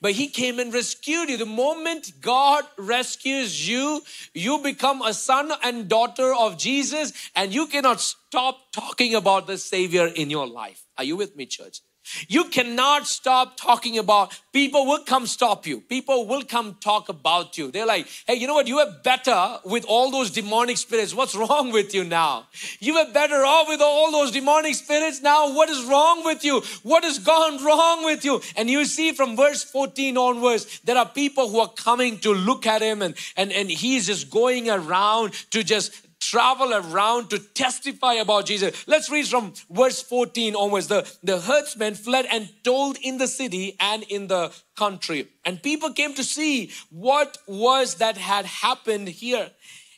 but 0.00 0.12
he 0.12 0.28
came 0.28 0.58
and 0.58 0.72
rescued 0.72 1.28
you. 1.28 1.36
The 1.36 1.46
moment 1.46 2.12
God 2.20 2.64
rescues 2.76 3.68
you, 3.68 4.02
you 4.32 4.58
become 4.58 5.02
a 5.02 5.14
son 5.14 5.52
and 5.62 5.88
daughter 5.88 6.34
of 6.34 6.58
Jesus, 6.58 7.12
and 7.34 7.54
you 7.54 7.66
cannot 7.66 8.00
stop 8.00 8.72
talking 8.72 9.14
about 9.14 9.46
the 9.46 9.58
Savior 9.58 10.06
in 10.06 10.30
your 10.30 10.46
life. 10.46 10.84
Are 10.98 11.04
you 11.04 11.16
with 11.16 11.36
me, 11.36 11.46
church? 11.46 11.80
You 12.28 12.44
cannot 12.44 13.06
stop 13.06 13.56
talking 13.56 13.98
about 13.98 14.38
people 14.52 14.86
will 14.86 15.04
come 15.04 15.26
stop 15.26 15.66
you. 15.66 15.80
People 15.80 16.26
will 16.26 16.42
come 16.42 16.76
talk 16.80 17.08
about 17.08 17.56
you. 17.58 17.70
They're 17.70 17.86
like, 17.86 18.06
hey, 18.26 18.34
you 18.34 18.46
know 18.46 18.54
what? 18.54 18.68
You 18.68 18.78
are 18.78 18.92
better 19.02 19.58
with 19.64 19.84
all 19.88 20.10
those 20.10 20.30
demonic 20.30 20.76
spirits. 20.76 21.14
What's 21.14 21.34
wrong 21.34 21.72
with 21.72 21.94
you 21.94 22.04
now? 22.04 22.46
You 22.78 22.96
are 22.96 23.10
better 23.10 23.44
off 23.44 23.68
with 23.68 23.80
all 23.80 24.12
those 24.12 24.30
demonic 24.30 24.74
spirits 24.74 25.22
now. 25.22 25.54
What 25.54 25.70
is 25.70 25.84
wrong 25.84 26.24
with 26.24 26.44
you? 26.44 26.62
What 26.82 27.04
has 27.04 27.18
gone 27.18 27.64
wrong 27.64 28.04
with 28.04 28.24
you? 28.24 28.40
And 28.56 28.68
you 28.68 28.84
see 28.84 29.12
from 29.12 29.36
verse 29.36 29.64
14 29.64 30.16
onwards, 30.16 30.80
there 30.84 30.98
are 30.98 31.08
people 31.08 31.48
who 31.48 31.60
are 31.60 31.72
coming 31.72 32.18
to 32.20 32.32
look 32.32 32.66
at 32.66 32.82
him 32.82 33.02
and, 33.02 33.14
and, 33.36 33.52
and 33.52 33.70
he's 33.70 34.06
just 34.06 34.30
going 34.30 34.68
around 34.68 35.32
to 35.50 35.62
just 35.62 35.92
travel 36.30 36.72
around 36.72 37.30
to 37.30 37.38
testify 37.38 38.14
about 38.14 38.46
Jesus. 38.46 38.86
Let's 38.86 39.10
read 39.10 39.26
from 39.28 39.52
verse 39.70 40.02
14 40.02 40.54
onwards. 40.56 40.88
The, 40.88 41.10
the 41.22 41.40
herdsmen 41.40 41.94
fled 41.94 42.26
and 42.30 42.48
told 42.62 42.96
in 43.02 43.18
the 43.18 43.26
city 43.26 43.76
and 43.78 44.02
in 44.04 44.28
the 44.28 44.52
country. 44.76 45.28
And 45.44 45.62
people 45.62 45.92
came 45.92 46.14
to 46.14 46.24
see 46.24 46.70
what 46.90 47.38
was 47.46 47.96
that 47.96 48.16
had 48.16 48.46
happened 48.46 49.08
here. 49.08 49.50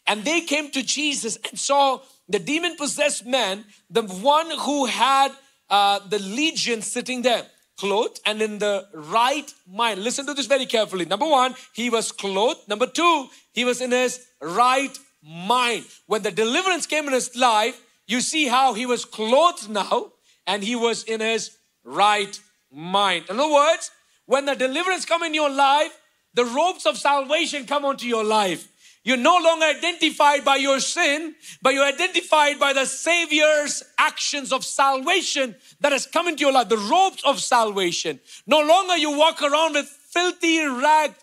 And 0.06 0.24
they 0.24 0.40
came 0.40 0.70
to 0.72 0.82
Jesus 0.82 1.36
and 1.48 1.58
saw 1.58 2.00
the 2.28 2.38
demon 2.38 2.76
possessed 2.76 3.24
man, 3.26 3.64
the 3.88 4.02
one 4.02 4.50
who 4.58 4.86
had 4.86 5.32
uh, 5.70 6.00
the 6.08 6.18
legion 6.18 6.82
sitting 6.82 7.22
there 7.22 7.44
clothed 7.76 8.20
and 8.24 8.40
in 8.40 8.58
the 8.58 8.86
right 8.94 9.52
mind. 9.70 10.02
Listen 10.02 10.26
to 10.26 10.34
this 10.34 10.46
very 10.46 10.66
carefully. 10.66 11.04
Number 11.04 11.26
one, 11.26 11.54
he 11.74 11.90
was 11.90 12.10
clothed. 12.10 12.66
Number 12.68 12.86
two, 12.86 13.28
he 13.52 13.64
was 13.64 13.80
in 13.80 13.90
his 13.90 14.26
right 14.40 14.98
mind. 15.26 15.84
When 16.06 16.22
the 16.22 16.30
deliverance 16.30 16.86
came 16.86 17.06
in 17.06 17.12
his 17.12 17.34
life, 17.36 17.82
you 18.06 18.20
see 18.20 18.46
how 18.46 18.74
he 18.74 18.86
was 18.86 19.04
clothed 19.04 19.68
now 19.68 20.12
and 20.46 20.62
he 20.62 20.76
was 20.76 21.02
in 21.04 21.20
his 21.20 21.56
right 21.84 22.38
mind. 22.72 23.24
In 23.28 23.40
other 23.40 23.52
words, 23.52 23.90
when 24.26 24.44
the 24.44 24.54
deliverance 24.54 25.04
come 25.04 25.22
in 25.22 25.34
your 25.34 25.50
life, 25.50 25.98
the 26.34 26.44
ropes 26.44 26.86
of 26.86 26.96
salvation 26.96 27.66
come 27.66 27.84
onto 27.84 28.06
your 28.06 28.24
life. 28.24 28.68
You're 29.04 29.16
no 29.16 29.38
longer 29.38 29.66
identified 29.66 30.44
by 30.44 30.56
your 30.56 30.80
sin, 30.80 31.36
but 31.62 31.74
you're 31.74 31.86
identified 31.86 32.58
by 32.58 32.72
the 32.72 32.84
Savior's 32.84 33.84
actions 33.98 34.52
of 34.52 34.64
salvation 34.64 35.54
that 35.80 35.92
has 35.92 36.06
come 36.06 36.26
into 36.26 36.40
your 36.40 36.52
life, 36.52 36.68
the 36.68 36.76
ropes 36.76 37.22
of 37.24 37.40
salvation. 37.40 38.18
No 38.48 38.60
longer 38.62 38.96
you 38.96 39.16
walk 39.16 39.42
around 39.42 39.74
with 39.74 39.86
filthy 39.86 40.66
rag 40.66 41.14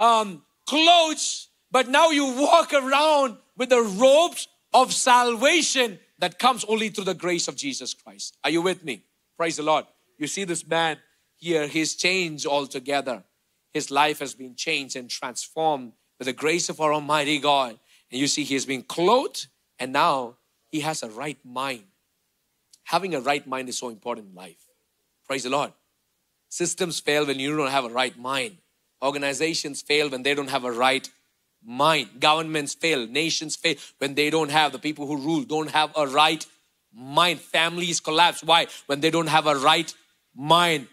um, 0.00 0.42
clothes 0.66 1.49
but 1.70 1.88
now 1.88 2.10
you 2.10 2.26
walk 2.36 2.72
around 2.72 3.36
with 3.56 3.68
the 3.68 3.82
robes 3.82 4.48
of 4.72 4.92
salvation 4.92 5.98
that 6.18 6.38
comes 6.38 6.64
only 6.64 6.88
through 6.88 7.04
the 7.04 7.14
grace 7.14 7.48
of 7.48 7.56
Jesus 7.56 7.94
Christ. 7.94 8.36
Are 8.44 8.50
you 8.50 8.62
with 8.62 8.84
me? 8.84 9.02
Praise 9.36 9.56
the 9.56 9.62
Lord. 9.62 9.86
You 10.18 10.26
see 10.26 10.44
this 10.44 10.66
man 10.66 10.98
here, 11.36 11.66
he's 11.66 11.94
changed 11.94 12.46
altogether. 12.46 13.24
His 13.72 13.90
life 13.90 14.18
has 14.18 14.34
been 14.34 14.54
changed 14.54 14.96
and 14.96 15.08
transformed 15.08 15.92
with 16.18 16.26
the 16.26 16.32
grace 16.32 16.68
of 16.68 16.80
our 16.80 16.92
Almighty 16.92 17.38
God. 17.38 17.78
And 18.10 18.20
you 18.20 18.26
see, 18.26 18.44
he 18.44 18.54
has 18.54 18.66
been 18.66 18.82
clothed 18.82 19.46
and 19.78 19.92
now 19.92 20.36
he 20.68 20.80
has 20.80 21.02
a 21.02 21.08
right 21.08 21.38
mind. 21.44 21.84
Having 22.84 23.14
a 23.14 23.20
right 23.20 23.46
mind 23.46 23.68
is 23.68 23.78
so 23.78 23.88
important 23.88 24.28
in 24.28 24.34
life. 24.34 24.66
Praise 25.26 25.44
the 25.44 25.50
Lord. 25.50 25.72
Systems 26.48 27.00
fail 27.00 27.24
when 27.24 27.38
you 27.38 27.56
don't 27.56 27.70
have 27.70 27.84
a 27.84 27.90
right 27.90 28.18
mind. 28.18 28.58
Organizations 29.02 29.80
fail 29.80 30.10
when 30.10 30.22
they 30.22 30.34
don't 30.34 30.50
have 30.50 30.64
a 30.64 30.72
right 30.72 31.08
mind. 31.64 32.08
Governments 32.20 32.74
fail, 32.74 33.06
nations 33.06 33.56
fail 33.56 33.76
when 33.98 34.14
they 34.14 34.30
don't 34.30 34.50
have 34.50 34.72
the 34.72 34.78
people 34.78 35.06
who 35.06 35.16
rule 35.16 35.42
don't 35.42 35.70
have 35.70 35.90
a 35.96 36.06
right 36.06 36.44
mind. 36.92 37.40
Families 37.40 38.00
collapse. 38.00 38.42
Why? 38.42 38.66
When 38.86 39.00
they 39.00 39.10
don't 39.10 39.28
have 39.28 39.46
a 39.46 39.56
right 39.56 39.92
mind. 40.34 40.88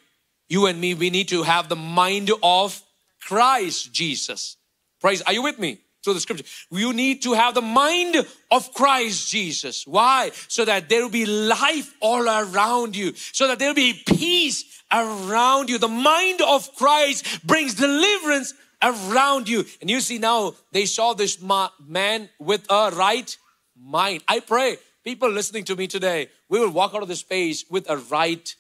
You 0.50 0.66
and 0.68 0.80
me, 0.80 0.94
we 0.94 1.10
need 1.10 1.30
to 1.30 1.44
have 1.44 1.70
the 1.70 1.76
mind 1.76 2.32
of 2.42 2.82
Christ 3.22 3.92
Jesus. 3.92 4.58
Praise. 5.02 5.22
Are 5.24 5.34
you 5.34 5.44
with 5.44 5.60
me? 5.60 5.80
Through 6.04 6.14
the 6.14 6.20
scripture. 6.22 6.46
You 6.72 6.94
need 6.94 7.24
to 7.24 7.34
have 7.34 7.54
the 7.54 7.62
mind 7.62 8.16
of 8.50 8.74
Christ 8.74 9.30
Jesus. 9.30 9.86
Why? 9.86 10.32
So 10.48 10.64
that 10.64 10.88
there 10.88 11.02
will 11.02 11.10
be 11.10 11.26
life 11.26 11.94
all 12.00 12.24
around 12.24 12.96
you. 12.96 13.14
So 13.16 13.48
that 13.48 13.60
there 13.60 13.70
will 13.70 13.76
be 13.76 14.02
peace 14.06 14.64
around 14.92 15.70
you. 15.70 15.78
The 15.78 15.90
mind 15.90 16.42
of 16.42 16.74
Christ 16.76 17.46
brings 17.46 17.74
deliverance 17.74 18.54
around 18.82 19.50
you. 19.50 19.66
And 19.82 19.90
you 19.90 20.02
see 20.02 20.18
now 20.18 20.54
they 20.72 20.86
saw 20.86 21.14
this 21.14 21.42
man 21.42 22.30
with 22.40 22.66
a 22.70 22.92
right 22.92 23.38
mind. 23.76 24.24
I 24.28 24.40
pray 24.40 24.78
people 25.08 25.32
listening 25.32 25.64
to 25.64 25.76
me 25.78 25.88
today, 25.88 26.28
we 26.50 26.60
will 26.60 26.70
walk 26.70 26.94
out 26.94 27.02
of 27.02 27.08
this 27.08 27.20
space 27.20 27.64
with 27.70 27.90
a 27.90 27.96
right 27.96 28.54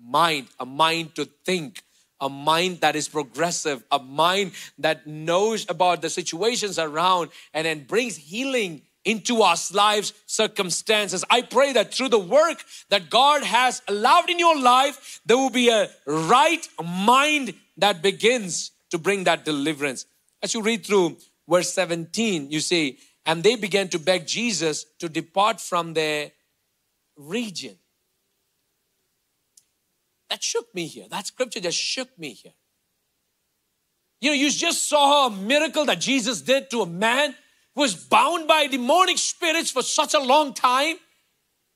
mind, 0.00 0.46
a 0.60 0.64
mind 0.64 1.12
to 1.16 1.24
think, 1.44 1.82
a 2.20 2.28
mind 2.28 2.80
that 2.82 2.94
is 2.94 3.08
progressive, 3.08 3.82
a 3.90 3.98
mind 3.98 4.52
that 4.78 5.08
knows 5.08 5.68
about 5.68 6.00
the 6.00 6.08
situations 6.08 6.78
around 6.78 7.30
and 7.52 7.66
then 7.66 7.82
brings 7.82 8.16
healing 8.16 8.82
into 9.04 9.42
our 9.42 9.56
lives 9.72 10.12
circumstances. 10.26 11.24
I 11.30 11.42
pray 11.42 11.72
that 11.72 11.92
through 11.92 12.10
the 12.10 12.18
work 12.18 12.62
that 12.90 13.10
God 13.10 13.42
has 13.42 13.82
allowed 13.88 14.30
in 14.30 14.38
your 14.38 14.56
life, 14.60 15.20
there 15.26 15.36
will 15.36 15.50
be 15.50 15.68
a 15.68 15.88
right 16.06 16.68
mind 16.80 17.54
that 17.78 18.02
begins 18.02 18.70
to 18.90 18.98
bring 18.98 19.24
that 19.24 19.44
deliverance. 19.44 20.06
As 20.42 20.54
you 20.54 20.62
read 20.62 20.86
through 20.86 21.16
verse 21.48 21.72
17, 21.72 22.50
you 22.50 22.60
see, 22.60 22.98
and 23.26 23.42
they 23.42 23.56
began 23.56 23.88
to 23.88 23.98
beg 23.98 24.26
Jesus 24.26 24.84
to 24.98 25.08
depart 25.08 25.60
from 25.60 25.94
their 25.94 26.32
region. 27.16 27.76
that 30.30 30.42
shook 30.42 30.74
me 30.74 30.86
here. 30.86 31.06
That 31.10 31.26
scripture 31.26 31.60
just 31.60 31.78
shook 31.78 32.16
me 32.18 32.34
here. 32.34 32.52
You 34.20 34.30
know, 34.30 34.34
you 34.34 34.50
just 34.50 34.88
saw 34.88 35.28
a 35.28 35.30
miracle 35.30 35.84
that 35.86 36.00
Jesus 36.00 36.42
did 36.42 36.70
to 36.70 36.82
a 36.82 36.86
man 36.86 37.34
who 37.74 37.80
was 37.82 37.94
bound 37.94 38.48
by 38.48 38.66
demonic 38.66 39.16
spirits 39.18 39.70
for 39.70 39.82
such 39.82 40.14
a 40.14 40.18
long 40.18 40.54
time. 40.54 40.96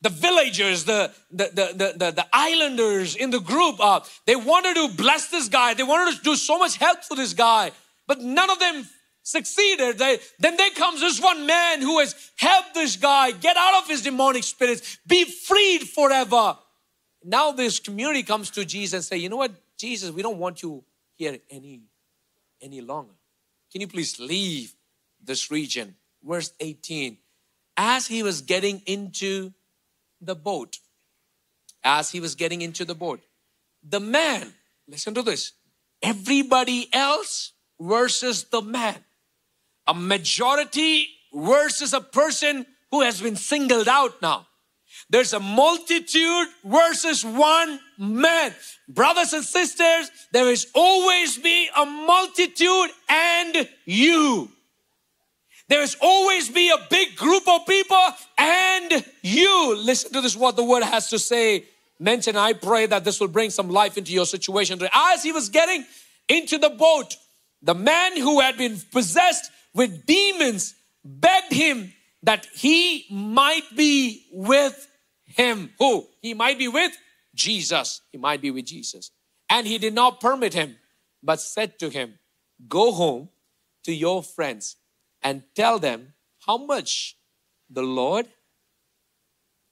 The 0.02 0.10
villagers, 0.10 0.84
the, 0.84 1.12
the, 1.30 1.44
the, 1.54 1.94
the, 1.96 2.10
the, 2.10 2.26
islanders 2.32 3.14
in 3.14 3.30
the 3.30 3.38
group, 3.38 3.76
uh, 3.78 4.00
they 4.26 4.36
wanted 4.36 4.74
to 4.74 4.88
bless 4.96 5.28
this 5.28 5.48
guy. 5.48 5.74
They 5.74 5.84
wanted 5.84 6.16
to 6.18 6.22
do 6.22 6.34
so 6.34 6.58
much 6.58 6.76
help 6.76 7.04
for 7.04 7.16
this 7.16 7.32
guy, 7.32 7.70
but 8.06 8.20
none 8.20 8.50
of 8.50 8.58
them 8.58 8.84
succeeded. 9.22 9.98
They, 9.98 10.18
then 10.38 10.56
there 10.56 10.70
comes 10.70 11.00
this 11.00 11.20
one 11.20 11.46
man 11.46 11.80
who 11.80 12.00
has 12.00 12.14
helped 12.36 12.74
this 12.74 12.96
guy 12.96 13.30
get 13.30 13.56
out 13.56 13.82
of 13.82 13.88
his 13.88 14.02
demonic 14.02 14.44
spirits, 14.44 14.98
be 15.06 15.24
freed 15.24 15.88
forever. 15.88 16.58
Now 17.24 17.52
this 17.52 17.78
community 17.78 18.22
comes 18.22 18.50
to 18.50 18.64
Jesus 18.64 18.94
and 18.94 19.04
say, 19.04 19.16
you 19.18 19.28
know 19.28 19.36
what, 19.36 19.52
Jesus, 19.78 20.10
we 20.10 20.22
don't 20.22 20.38
want 20.38 20.62
you 20.62 20.84
here 21.14 21.38
any, 21.50 21.82
any 22.60 22.80
longer. 22.80 23.14
Can 23.70 23.80
you 23.80 23.88
please 23.88 24.18
leave 24.18 24.74
this 25.22 25.50
region? 25.50 25.94
Verse 26.22 26.52
18. 26.60 27.16
As 27.76 28.06
he 28.06 28.22
was 28.22 28.42
getting 28.42 28.82
into 28.86 29.52
the 30.22 30.34
boat, 30.34 30.78
as 31.84 32.10
he 32.10 32.20
was 32.20 32.34
getting 32.34 32.62
into 32.62 32.84
the 32.84 32.94
boat, 32.94 33.20
the 33.82 34.00
man, 34.00 34.54
listen 34.88 35.14
to 35.14 35.22
this, 35.22 35.52
everybody 36.02 36.88
else 36.92 37.52
versus 37.80 38.44
the 38.44 38.62
man 38.62 39.04
a 39.86 39.94
majority 39.94 41.08
versus 41.32 41.92
a 41.92 42.00
person 42.00 42.66
who 42.90 43.02
has 43.02 43.20
been 43.20 43.36
singled 43.36 43.88
out 43.88 44.20
now. 44.22 44.46
There's 45.10 45.32
a 45.32 45.40
multitude 45.40 46.48
versus 46.64 47.24
one 47.24 47.80
man. 47.98 48.54
Brothers 48.88 49.32
and 49.32 49.44
sisters, 49.44 50.10
there 50.32 50.50
is 50.50 50.66
always 50.74 51.38
be 51.38 51.68
a 51.76 51.84
multitude 51.84 52.90
and 53.08 53.68
you. 53.84 54.50
There 55.72 55.80
is 55.80 55.96
always 56.02 56.50
be 56.50 56.68
a 56.68 56.76
big 56.90 57.16
group 57.16 57.48
of 57.48 57.64
people 57.64 58.06
and 58.36 59.02
you. 59.22 59.74
Listen 59.74 60.12
to 60.12 60.20
this, 60.20 60.36
what 60.36 60.54
the 60.54 60.62
word 60.62 60.82
has 60.82 61.08
to 61.08 61.18
say. 61.18 61.64
Mention, 61.98 62.36
I 62.36 62.52
pray 62.52 62.84
that 62.84 63.04
this 63.04 63.18
will 63.18 63.28
bring 63.28 63.48
some 63.48 63.70
life 63.70 63.96
into 63.96 64.12
your 64.12 64.26
situation. 64.26 64.78
As 64.92 65.22
he 65.22 65.32
was 65.32 65.48
getting 65.48 65.86
into 66.28 66.58
the 66.58 66.68
boat, 66.68 67.16
the 67.62 67.74
man 67.74 68.18
who 68.18 68.40
had 68.40 68.58
been 68.58 68.78
possessed 68.92 69.50
with 69.72 70.04
demons 70.04 70.74
begged 71.02 71.54
him 71.54 71.94
that 72.22 72.46
he 72.52 73.06
might 73.10 73.64
be 73.74 74.26
with 74.30 74.76
him. 75.24 75.70
Who? 75.78 76.06
He 76.20 76.34
might 76.34 76.58
be 76.58 76.68
with 76.68 76.92
Jesus. 77.34 78.02
He 78.12 78.18
might 78.18 78.42
be 78.42 78.50
with 78.50 78.66
Jesus. 78.66 79.10
And 79.48 79.66
he 79.66 79.78
did 79.78 79.94
not 79.94 80.20
permit 80.20 80.52
him, 80.52 80.76
but 81.22 81.40
said 81.40 81.78
to 81.78 81.88
him, 81.88 82.18
Go 82.68 82.92
home 82.92 83.30
to 83.84 83.94
your 83.94 84.22
friends 84.22 84.76
and 85.22 85.42
tell 85.54 85.78
them 85.78 86.14
how 86.46 86.58
much 86.58 87.16
the 87.70 87.82
Lord 87.82 88.28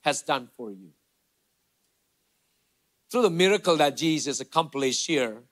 has 0.02 0.22
done 0.22 0.48
for 0.56 0.70
you. 0.70 0.90
Through 3.10 3.22
the 3.22 3.30
miracle 3.30 3.76
that 3.76 3.96
Jesus 3.96 4.40
accomplished 4.40 5.06
here, 5.06 5.42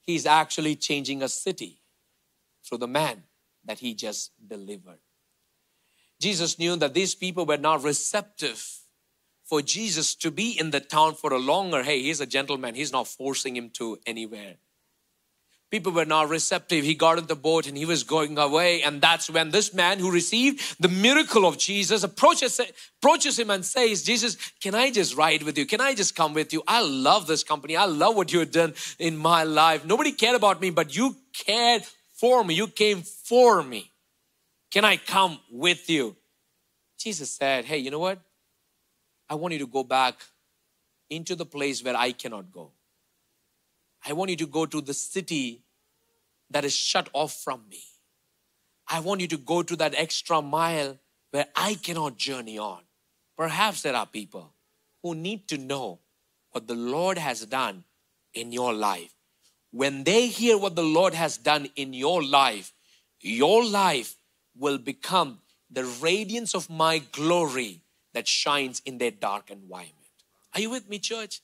he's 0.00 0.26
actually 0.26 0.76
changing 0.76 1.22
a 1.22 1.28
city 1.28 1.80
through 2.64 2.78
the 2.78 2.88
man 2.88 3.24
that 3.64 3.78
he 3.78 3.94
just 3.94 4.32
delivered. 4.46 4.98
Jesus 6.20 6.58
knew 6.58 6.76
that 6.76 6.94
these 6.94 7.14
people 7.14 7.44
were 7.44 7.58
not 7.58 7.82
receptive 7.82 8.82
for 9.44 9.60
Jesus 9.60 10.14
to 10.14 10.30
be 10.30 10.58
in 10.58 10.70
the 10.70 10.80
town 10.80 11.14
for 11.14 11.32
a 11.32 11.38
longer. 11.38 11.82
Hey, 11.82 12.00
he's 12.00 12.20
a 12.20 12.26
gentleman, 12.26 12.74
he's 12.74 12.92
not 12.92 13.06
forcing 13.06 13.56
him 13.56 13.70
to 13.70 13.98
anywhere. 14.06 14.56
People 15.72 15.92
were 15.92 16.04
not 16.04 16.28
receptive. 16.28 16.84
He 16.84 16.94
got 16.94 17.16
in 17.16 17.24
the 17.24 17.34
boat 17.34 17.66
and 17.66 17.78
he 17.78 17.86
was 17.86 18.04
going 18.04 18.36
away. 18.36 18.82
And 18.82 19.00
that's 19.00 19.30
when 19.30 19.52
this 19.52 19.72
man 19.72 19.98
who 19.98 20.10
received 20.10 20.76
the 20.78 20.88
miracle 20.88 21.46
of 21.46 21.56
Jesus 21.56 22.02
approaches, 22.02 22.60
approaches 22.98 23.38
him 23.38 23.48
and 23.48 23.64
says, 23.64 24.02
Jesus, 24.02 24.36
can 24.60 24.74
I 24.74 24.90
just 24.90 25.16
ride 25.16 25.42
with 25.44 25.56
you? 25.56 25.64
Can 25.64 25.80
I 25.80 25.94
just 25.94 26.14
come 26.14 26.34
with 26.34 26.52
you? 26.52 26.62
I 26.68 26.82
love 26.82 27.26
this 27.26 27.42
company. 27.42 27.74
I 27.74 27.86
love 27.86 28.14
what 28.14 28.30
you've 28.34 28.52
done 28.52 28.74
in 28.98 29.16
my 29.16 29.44
life. 29.44 29.86
Nobody 29.86 30.12
cared 30.12 30.36
about 30.36 30.60
me, 30.60 30.68
but 30.68 30.94
you 30.94 31.16
cared 31.32 31.84
for 32.12 32.44
me. 32.44 32.52
You 32.52 32.68
came 32.68 33.00
for 33.00 33.62
me. 33.62 33.90
Can 34.70 34.84
I 34.84 34.98
come 34.98 35.40
with 35.50 35.88
you? 35.88 36.16
Jesus 36.98 37.30
said, 37.30 37.64
Hey, 37.64 37.78
you 37.78 37.90
know 37.90 37.98
what? 37.98 38.18
I 39.26 39.36
want 39.36 39.54
you 39.54 39.60
to 39.60 39.66
go 39.66 39.84
back 39.84 40.16
into 41.08 41.34
the 41.34 41.46
place 41.46 41.82
where 41.82 41.96
I 41.96 42.12
cannot 42.12 42.52
go. 42.52 42.72
I 44.06 44.12
want 44.12 44.30
you 44.30 44.36
to 44.36 44.46
go 44.46 44.66
to 44.66 44.80
the 44.80 44.94
city 44.94 45.62
that 46.50 46.64
is 46.64 46.74
shut 46.74 47.08
off 47.12 47.34
from 47.34 47.62
me. 47.70 47.82
I 48.88 49.00
want 49.00 49.20
you 49.20 49.28
to 49.28 49.38
go 49.38 49.62
to 49.62 49.76
that 49.76 49.94
extra 49.96 50.42
mile 50.42 50.98
where 51.30 51.46
I 51.56 51.74
cannot 51.74 52.18
journey 52.18 52.58
on. 52.58 52.80
Perhaps 53.36 53.82
there 53.82 53.94
are 53.94 54.06
people 54.06 54.52
who 55.02 55.14
need 55.14 55.48
to 55.48 55.58
know 55.58 56.00
what 56.50 56.66
the 56.66 56.74
Lord 56.74 57.16
has 57.16 57.46
done 57.46 57.84
in 58.34 58.52
your 58.52 58.72
life 58.72 59.14
when 59.72 60.04
they 60.04 60.26
hear 60.26 60.56
what 60.58 60.76
the 60.76 60.82
Lord 60.82 61.14
has 61.14 61.38
done 61.38 61.68
in 61.76 61.94
your 61.94 62.22
life, 62.22 62.72
your 63.20 63.64
life 63.64 64.16
will 64.54 64.78
become 64.78 65.40
the 65.70 65.84
radiance 65.84 66.54
of 66.54 66.68
my 66.68 66.98
glory 66.98 67.80
that 68.12 68.28
shines 68.28 68.82
in 68.84 68.98
their 68.98 69.10
dark 69.10 69.50
environment. 69.50 69.96
Are 70.54 70.60
you 70.60 70.68
with 70.68 70.88
me, 70.90 70.98
church? 70.98 71.40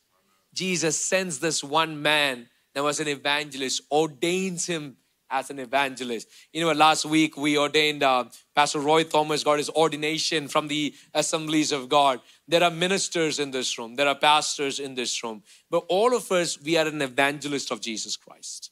Jesus 0.55 1.03
sends 1.03 1.39
this 1.39 1.63
one 1.63 2.03
man 2.03 2.49
that 2.75 2.83
was 2.83 3.01
an 3.01 3.09
evangelist, 3.09 3.83
ordains 3.91 4.67
him 4.67 4.97
as 5.31 5.51
an 5.51 5.59
evangelist. 5.59 6.29
You 6.53 6.63
know, 6.65 6.73
last 6.73 7.05
week 7.05 7.37
we 7.37 7.59
ordained 7.59 8.03
uh, 8.03 8.25
Pastor 8.55 8.81
Roy 8.81 9.05
Thomas 9.05 9.45
got 9.45 9.59
his 9.59 9.71
ordination 9.71 10.49
from 10.49 10.69
the 10.69 10.95
assemblies 11.15 11.73
of 11.73 11.89
God. 11.89 12.21
There 12.47 12.63
are 12.63 12.71
ministers 12.71 13.39
in 13.39 13.51
this 13.51 13.79
room, 13.79 13.97
there 13.97 14.09
are 14.09 14.15
pastors 14.15 14.81
in 14.81 14.95
this 14.95 15.23
room, 15.23 15.43
but 15.71 15.85
all 15.89 16.15
of 16.17 16.31
us, 16.33 16.61
we 16.61 16.77
are 16.77 16.87
an 16.87 17.03
evangelist 17.03 17.71
of 17.71 17.81
Jesus 17.81 18.17
Christ. 18.17 18.71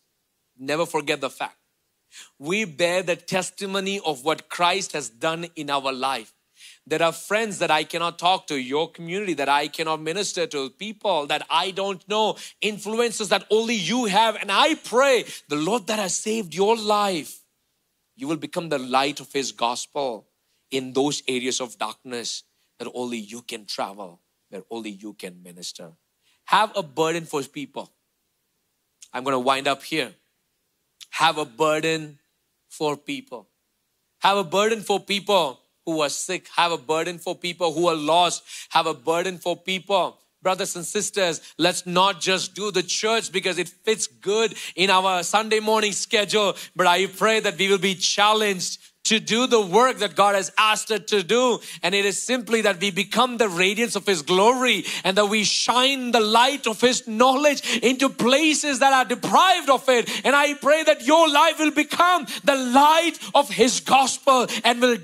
Never 0.58 0.86
forget 0.86 1.20
the 1.20 1.30
fact. 1.30 1.58
We 2.38 2.64
bear 2.64 3.02
the 3.02 3.16
testimony 3.16 4.00
of 4.04 4.24
what 4.24 4.48
Christ 4.48 4.92
has 4.92 5.10
done 5.10 5.46
in 5.56 5.68
our 5.68 5.92
life. 5.92 6.32
There 6.88 7.03
are 7.03 7.12
friends 7.12 7.59
that 7.59 7.70
I 7.70 7.83
cannot 7.83 8.18
talk 8.18 8.46
to, 8.46 8.57
your 8.57 8.88
community 8.88 9.35
that 9.35 9.49
I 9.49 9.66
cannot 9.66 10.01
minister 10.01 10.46
to, 10.46 10.70
people 10.70 11.27
that 11.27 11.44
I 11.51 11.72
don't 11.72 12.07
know, 12.09 12.37
influences 12.61 13.29
that 13.31 13.44
only 13.51 13.75
you 13.75 14.05
have. 14.05 14.37
And 14.37 14.53
I 14.53 14.77
pray, 14.77 15.25
the 15.49 15.57
Lord 15.57 15.88
that 15.88 15.99
has 15.99 16.14
saved 16.14 16.55
your 16.55 16.77
life, 16.77 17.40
you 18.14 18.29
will 18.29 18.37
become 18.37 18.68
the 18.68 18.79
light 18.79 19.18
of 19.18 19.33
His 19.33 19.51
gospel 19.51 20.29
in 20.70 20.92
those 20.92 21.25
areas 21.27 21.61
of 21.61 21.77
darkness 21.77 22.44
that 22.79 22.88
only 22.94 23.18
you 23.18 23.42
can 23.42 23.66
travel, 23.66 24.20
where 24.51 24.62
only 24.70 24.90
you 24.90 25.14
can 25.14 25.42
minister. 25.42 25.90
Have 26.44 26.77
a 26.77 26.85
burden 26.85 27.25
for 27.25 27.42
people. 27.42 27.90
I'm 29.12 29.25
going 29.25 29.35
to 29.35 29.40
wind 29.40 29.66
up 29.66 29.83
here. 29.83 30.12
Have 31.11 31.38
a 31.38 31.44
burden 31.44 32.20
for 32.68 32.96
people. 32.96 33.49
Have 34.20 34.37
a 34.37 34.44
burden 34.44 34.83
for 34.83 35.01
people 35.01 35.61
who 35.87 36.01
are 36.03 36.09
sick, 36.09 36.49
have 36.57 36.72
a 36.72 36.79
burden 36.79 37.18
for 37.18 37.35
people 37.35 37.72
who 37.72 37.87
are 37.87 37.94
lost, 37.94 38.42
have 38.70 38.87
a 38.87 38.94
burden 38.94 39.38
for 39.38 39.57
people. 39.57 40.18
Brothers 40.42 40.77
and 40.77 40.85
sisters, 40.85 41.40
let's 41.59 41.87
not 41.87 42.20
just 42.20 42.55
do 42.55 42.70
the 42.70 42.83
church 42.83 43.33
because 43.33 43.59
it 43.59 43.68
fits 43.68 44.07
good 44.07 44.55
in 44.75 44.90
our 44.90 45.22
Sunday 45.22 45.61
morning 45.61 45.92
schedule, 45.92 46.55
but 46.75 46.87
I 46.87 47.07
pray 47.07 47.40
that 47.40 47.57
we 47.57 47.68
will 47.68 47.79
be 47.79 47.94
challenged 47.94 48.79
to 49.07 49.20
do 49.20 49.46
the 49.46 49.61
work 49.61 49.99
that 49.99 50.16
God 50.16 50.35
has 50.35 50.53
asked 50.59 50.90
us 50.90 51.01
to 51.07 51.22
do. 51.22 51.61
And 51.83 51.94
it 51.94 52.05
is 52.05 52.20
simply 52.20 52.62
that 52.62 52.81
we 52.81 52.90
become 52.90 53.38
the 53.38 53.49
radiance 53.49 53.94
of 53.94 54.07
His 54.07 54.22
glory 54.22 54.85
and 55.05 55.16
that 55.16 55.27
we 55.27 55.44
shine 55.44 56.11
the 56.11 56.20
light 56.20 56.66
of 56.66 56.81
His 56.81 57.07
knowledge 57.07 57.79
into 57.79 58.09
places 58.09 58.81
that 58.81 58.92
are 58.92 59.05
deprived 59.05 59.70
of 59.70 59.88
it. 59.88 60.11
And 60.25 60.35
I 60.35 60.55
pray 60.55 60.82
that 60.84 61.07
your 61.07 61.28
life 61.28 61.59
will 61.59 61.70
become 61.70 62.26
the 62.45 62.57
light 62.57 63.18
of 63.34 63.49
His 63.49 63.80
gospel 63.80 64.47
and 64.64 64.80
will 64.80 64.99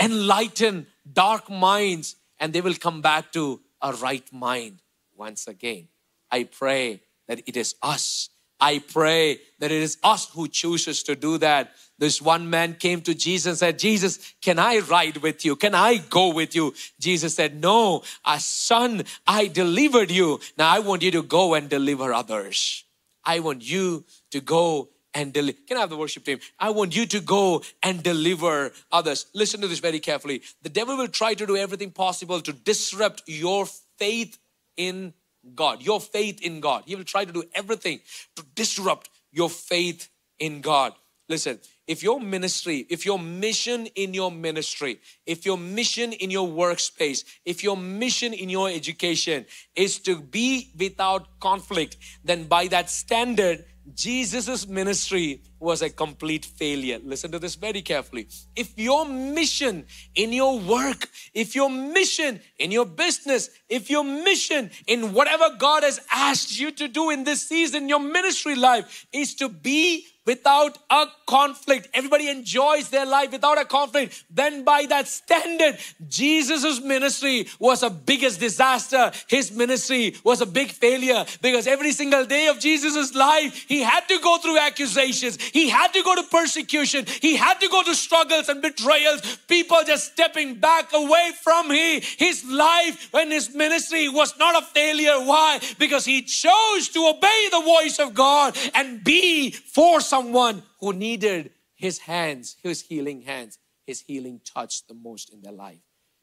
enlighten 0.00 0.86
dark 1.10 1.50
minds 1.50 2.16
and 2.38 2.52
they 2.52 2.60
will 2.60 2.74
come 2.74 3.00
back 3.00 3.32
to 3.32 3.60
a 3.80 3.92
right 3.94 4.30
mind 4.32 4.82
once 5.14 5.46
again. 5.46 5.88
I 6.30 6.44
pray 6.44 7.00
that 7.28 7.42
it 7.46 7.56
is 7.56 7.74
us. 7.82 8.30
I 8.58 8.78
pray 8.78 9.38
that 9.58 9.70
it 9.70 9.82
is 9.82 9.98
us 10.02 10.30
who 10.30 10.48
chooses 10.48 11.02
to 11.04 11.14
do 11.14 11.36
that. 11.38 11.72
This 11.98 12.22
one 12.22 12.48
man 12.48 12.74
came 12.74 13.02
to 13.02 13.14
Jesus 13.14 13.46
and 13.46 13.58
said, 13.58 13.78
Jesus, 13.78 14.34
can 14.40 14.58
I 14.58 14.78
ride 14.78 15.18
with 15.18 15.44
you? 15.44 15.56
Can 15.56 15.74
I 15.74 15.98
go 15.98 16.32
with 16.32 16.54
you? 16.54 16.74
Jesus 16.98 17.34
said, 17.34 17.60
No, 17.60 18.02
a 18.24 18.40
son, 18.40 19.04
I 19.26 19.48
delivered 19.48 20.10
you. 20.10 20.40
Now 20.56 20.70
I 20.70 20.78
want 20.78 21.02
you 21.02 21.10
to 21.12 21.22
go 21.22 21.54
and 21.54 21.68
deliver 21.68 22.14
others. 22.14 22.84
I 23.24 23.40
want 23.40 23.62
you 23.62 24.04
to 24.30 24.40
go 24.40 24.88
and 25.16 25.32
deliver. 25.32 25.58
Can 25.66 25.78
I 25.78 25.80
have 25.80 25.90
the 25.90 25.96
worship 25.96 26.24
team? 26.24 26.38
I 26.60 26.70
want 26.70 26.94
you 26.94 27.06
to 27.06 27.20
go 27.20 27.62
and 27.82 28.02
deliver 28.02 28.72
others. 28.92 29.26
Listen 29.34 29.62
to 29.62 29.66
this 29.66 29.78
very 29.78 29.98
carefully. 29.98 30.42
The 30.62 30.68
devil 30.68 30.96
will 30.98 31.08
try 31.08 31.32
to 31.32 31.46
do 31.46 31.56
everything 31.56 31.90
possible 31.90 32.42
to 32.42 32.52
disrupt 32.52 33.22
your 33.26 33.64
faith 33.98 34.36
in 34.76 35.14
God, 35.54 35.82
your 35.82 36.00
faith 36.00 36.42
in 36.42 36.60
God. 36.60 36.82
He 36.84 36.94
will 36.94 37.04
try 37.04 37.24
to 37.24 37.32
do 37.32 37.44
everything 37.54 38.00
to 38.36 38.44
disrupt 38.54 39.08
your 39.32 39.48
faith 39.48 40.10
in 40.38 40.60
God. 40.60 40.92
Listen, 41.30 41.58
if 41.86 42.02
your 42.02 42.20
ministry, 42.20 42.86
if 42.90 43.06
your 43.06 43.18
mission 43.18 43.86
in 43.94 44.12
your 44.12 44.30
ministry, 44.30 45.00
if 45.24 45.46
your 45.46 45.56
mission 45.56 46.12
in 46.12 46.30
your 46.30 46.46
workspace, 46.46 47.24
if 47.44 47.64
your 47.64 47.76
mission 47.76 48.34
in 48.34 48.50
your 48.50 48.68
education 48.68 49.46
is 49.74 49.98
to 50.00 50.20
be 50.20 50.70
without 50.78 51.40
conflict, 51.40 51.96
then 52.22 52.44
by 52.44 52.66
that 52.68 52.90
standard, 52.90 53.64
Jesus' 53.94 54.66
ministry 54.66 55.42
was 55.60 55.82
a 55.82 55.90
complete 55.90 56.44
failure. 56.44 56.98
Listen 57.02 57.30
to 57.32 57.38
this 57.38 57.54
very 57.54 57.82
carefully. 57.82 58.28
If 58.54 58.76
your 58.76 59.06
mission 59.06 59.86
in 60.14 60.32
your 60.32 60.58
work, 60.58 61.08
if 61.34 61.54
your 61.54 61.70
mission 61.70 62.40
in 62.58 62.72
your 62.72 62.86
business, 62.86 63.50
if 63.68 63.88
your 63.88 64.04
mission 64.04 64.70
in 64.86 65.12
whatever 65.12 65.50
God 65.58 65.82
has 65.84 66.00
asked 66.12 66.58
you 66.58 66.72
to 66.72 66.88
do 66.88 67.10
in 67.10 67.24
this 67.24 67.48
season, 67.48 67.88
your 67.88 68.00
ministry 68.00 68.56
life 68.56 69.06
is 69.12 69.34
to 69.36 69.48
be 69.48 70.06
without 70.26 70.78
a 70.90 71.06
conflict. 71.26 71.88
Everybody 71.94 72.28
enjoys 72.28 72.90
their 72.90 73.06
life 73.06 73.32
without 73.32 73.58
a 73.60 73.64
conflict. 73.64 74.24
Then 74.30 74.64
by 74.64 74.86
that 74.86 75.08
standard, 75.08 75.78
Jesus' 76.08 76.80
ministry 76.80 77.46
was 77.58 77.82
a 77.82 77.90
biggest 77.90 78.40
disaster. 78.40 79.12
His 79.28 79.52
ministry 79.52 80.16
was 80.24 80.40
a 80.40 80.46
big 80.46 80.70
failure 80.72 81.24
because 81.40 81.66
every 81.66 81.92
single 81.92 82.24
day 82.26 82.48
of 82.48 82.58
Jesus' 82.58 83.14
life, 83.14 83.64
he 83.68 83.80
had 83.82 84.06
to 84.08 84.18
go 84.20 84.38
through 84.38 84.58
accusations. 84.58 85.40
He 85.40 85.68
had 85.68 85.92
to 85.92 86.02
go 86.02 86.14
to 86.16 86.22
persecution. 86.24 87.06
He 87.06 87.36
had 87.36 87.60
to 87.60 87.68
go 87.68 87.82
to 87.84 87.94
struggles 87.94 88.48
and 88.48 88.60
betrayals. 88.60 89.38
People 89.48 89.78
just 89.86 90.12
stepping 90.12 90.54
back 90.56 90.92
away 90.92 91.30
from 91.42 91.70
he, 91.70 92.00
his 92.00 92.44
life 92.44 93.08
when 93.12 93.30
his 93.30 93.54
ministry 93.54 94.08
was 94.08 94.36
not 94.38 94.60
a 94.60 94.66
failure. 94.66 95.14
Why? 95.24 95.60
Because 95.78 96.04
he 96.04 96.22
chose 96.22 96.88
to 96.90 97.06
obey 97.06 97.48
the 97.50 97.60
voice 97.60 97.98
of 97.98 98.14
God 98.14 98.56
and 98.74 99.02
be 99.04 99.50
for 99.50 100.00
someone 100.16 100.62
who 100.80 100.94
needed 100.94 101.50
his 101.74 101.98
hands, 101.98 102.56
his 102.62 102.80
healing 102.80 103.20
hands, 103.20 103.58
his 103.86 104.00
healing 104.00 104.40
touch 104.54 104.86
the 104.86 104.94
most 104.94 105.30
in 105.30 105.42
their 105.42 105.52
life. 105.52 105.82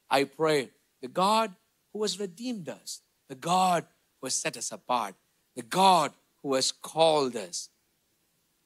I 0.10 0.24
pray 0.24 0.72
the 1.04 1.08
God 1.08 1.54
who 1.92 2.02
has 2.02 2.20
redeemed 2.20 2.70
us, 2.70 3.02
the 3.30 3.36
God 3.36 3.86
who 4.20 4.26
has 4.26 4.34
set 4.34 4.58
us 4.58 4.72
apart, 4.72 5.14
the 5.56 5.62
God 5.62 6.12
who 6.42 6.56
has 6.56 6.72
called 6.72 7.36
us. 7.36 7.70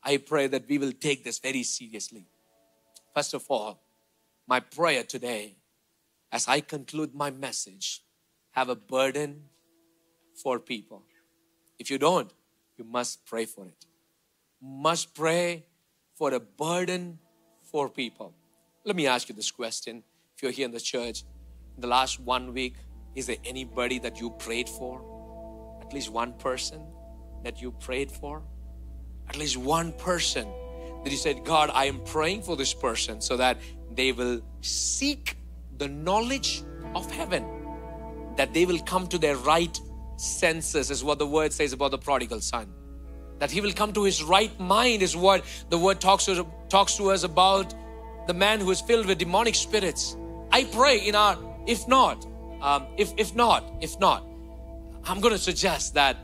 I 0.02 0.16
pray 0.16 0.48
that 0.48 0.70
we 0.70 0.78
will 0.78 0.94
take 0.94 1.26
this 1.26 1.40
very 1.40 1.64
seriously. 1.64 2.26
First 3.14 3.34
of 3.34 3.44
all, 3.50 3.82
my 4.48 4.62
prayer 4.62 5.04
today, 5.04 5.58
as 6.32 6.48
I 6.48 6.62
conclude 6.62 7.14
my 7.14 7.32
message, 7.32 8.02
have 8.52 8.70
a 8.70 8.76
burden 8.76 9.44
for 10.42 10.58
people. 10.58 11.04
If 11.80 11.92
you 11.92 11.98
don't, 11.98 12.32
you 12.78 12.86
must 12.86 13.26
pray 13.26 13.44
for 13.46 13.66
it 13.66 13.88
must 14.62 15.14
pray 15.14 15.66
for 16.16 16.34
a 16.34 16.40
burden 16.40 17.20
for 17.72 17.90
people. 17.90 18.34
Let 18.86 18.96
me 18.96 19.08
ask 19.08 19.30
you 19.30 19.36
this 19.36 19.52
question. 19.52 20.04
If 20.36 20.44
you're 20.44 20.52
here 20.52 20.66
in 20.66 20.72
the 20.72 20.80
church, 20.80 21.24
in 21.76 21.82
the 21.82 21.88
last 21.88 22.20
one 22.20 22.54
week, 22.54 22.76
is 23.16 23.28
there 23.28 23.38
anybody 23.46 24.00
that 24.00 24.20
you 24.20 24.32
prayed 24.32 24.70
for? 24.70 25.02
At 25.82 25.94
least 25.94 26.12
one 26.12 26.34
person 26.34 26.82
that 27.44 27.62
you 27.62 27.72
prayed 27.72 28.12
for? 28.12 28.44
At 29.30 29.38
least 29.38 29.58
one 29.58 29.92
person 29.94 30.48
that 31.04 31.12
you 31.12 31.18
said, 31.18 31.44
God, 31.44 31.70
I 31.74 31.86
am 31.86 32.00
praying 32.04 32.44
for 32.44 32.56
this 32.56 32.74
person 32.74 33.22
so 33.22 33.38
that 33.38 33.58
they 33.92 34.12
will 34.12 34.42
seek 34.62 35.38
the 35.78 35.88
knowledge 35.88 36.64
of 36.96 37.10
heaven, 37.12 37.46
that 38.36 38.54
they 38.54 38.66
will 38.66 38.80
come 38.80 39.08
to 39.08 39.18
their 39.18 39.36
right 39.38 39.80
senses, 40.18 40.90
is 40.90 41.04
what 41.04 41.20
the 41.20 41.28
word 41.28 41.54
says 41.54 41.74
about 41.74 41.92
the 41.92 41.98
prodigal 41.98 42.42
son 42.42 42.74
that 43.40 43.52
he 43.52 43.62
will 43.62 43.74
come 43.74 43.94
to 43.94 44.04
his 44.04 44.24
right 44.24 44.58
mind 44.60 45.02
is 45.02 45.16
what 45.16 45.44
the 45.70 45.78
word 45.78 46.00
talks 46.00 46.26
to, 46.26 46.46
talks 46.70 46.96
to 46.98 47.12
us 47.12 47.24
about 47.24 47.74
the 48.28 48.34
man 48.34 48.60
who 48.60 48.70
is 48.72 48.82
filled 48.82 49.06
with 49.06 49.18
demonic 49.18 49.56
spirits. 49.56 50.16
I 50.52 50.64
pray 50.66 51.00
in 51.00 51.16
our 51.16 51.38
if 51.68 51.88
not 51.88 52.26
um, 52.62 52.88
if 52.98 53.14
if 53.18 53.36
not 53.36 53.64
if 53.82 54.00
not 54.00 54.24
i'm 55.06 55.20
going 55.20 55.34
to 55.34 55.40
suggest 55.40 55.94
that 55.94 56.18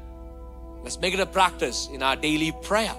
let's 0.81 0.99
make 0.99 1.13
it 1.13 1.19
a 1.19 1.25
practice 1.25 1.89
in 1.93 2.01
our 2.03 2.15
daily 2.15 2.51
prayer. 2.61 2.95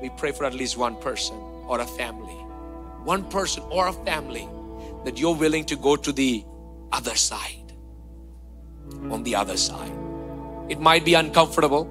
We 0.00 0.10
pray 0.10 0.32
for 0.32 0.44
at 0.44 0.54
least 0.54 0.76
one 0.76 0.96
person 0.96 1.36
or 1.66 1.80
a 1.80 1.86
family. 1.86 2.34
One 3.04 3.24
person 3.24 3.62
or 3.70 3.88
a 3.88 3.92
family 3.92 4.48
that 5.04 5.18
you're 5.18 5.34
willing 5.34 5.64
to 5.66 5.76
go 5.76 5.96
to 5.96 6.12
the 6.12 6.44
other 6.90 7.14
side. 7.14 7.72
On 9.10 9.22
the 9.22 9.34
other 9.34 9.56
side. 9.56 9.92
It 10.68 10.80
might 10.80 11.04
be 11.04 11.14
uncomfortable 11.14 11.84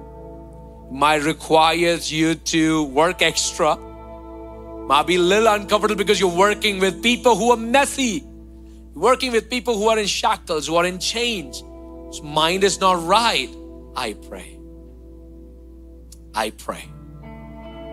might 0.92 1.22
requires 1.22 2.12
you 2.12 2.34
to 2.34 2.84
work 2.84 3.22
extra. 3.22 3.76
Might 3.76 5.06
be 5.06 5.16
a 5.16 5.18
little 5.18 5.48
uncomfortable 5.48 5.96
because 5.96 6.20
you're 6.20 6.36
working 6.36 6.80
with 6.80 7.02
people 7.02 7.34
who 7.34 7.50
are 7.50 7.56
messy. 7.56 8.22
Working 8.94 9.32
with 9.32 9.48
people 9.48 9.78
who 9.78 9.88
are 9.88 9.98
in 9.98 10.06
shackles, 10.06 10.66
who 10.66 10.76
are 10.76 10.84
in 10.84 10.98
chains. 10.98 11.62
Mind 12.22 12.62
is 12.62 12.78
not 12.78 13.02
right. 13.06 13.48
I 13.96 14.12
pray. 14.28 14.58
I 16.34 16.50
pray 16.50 16.84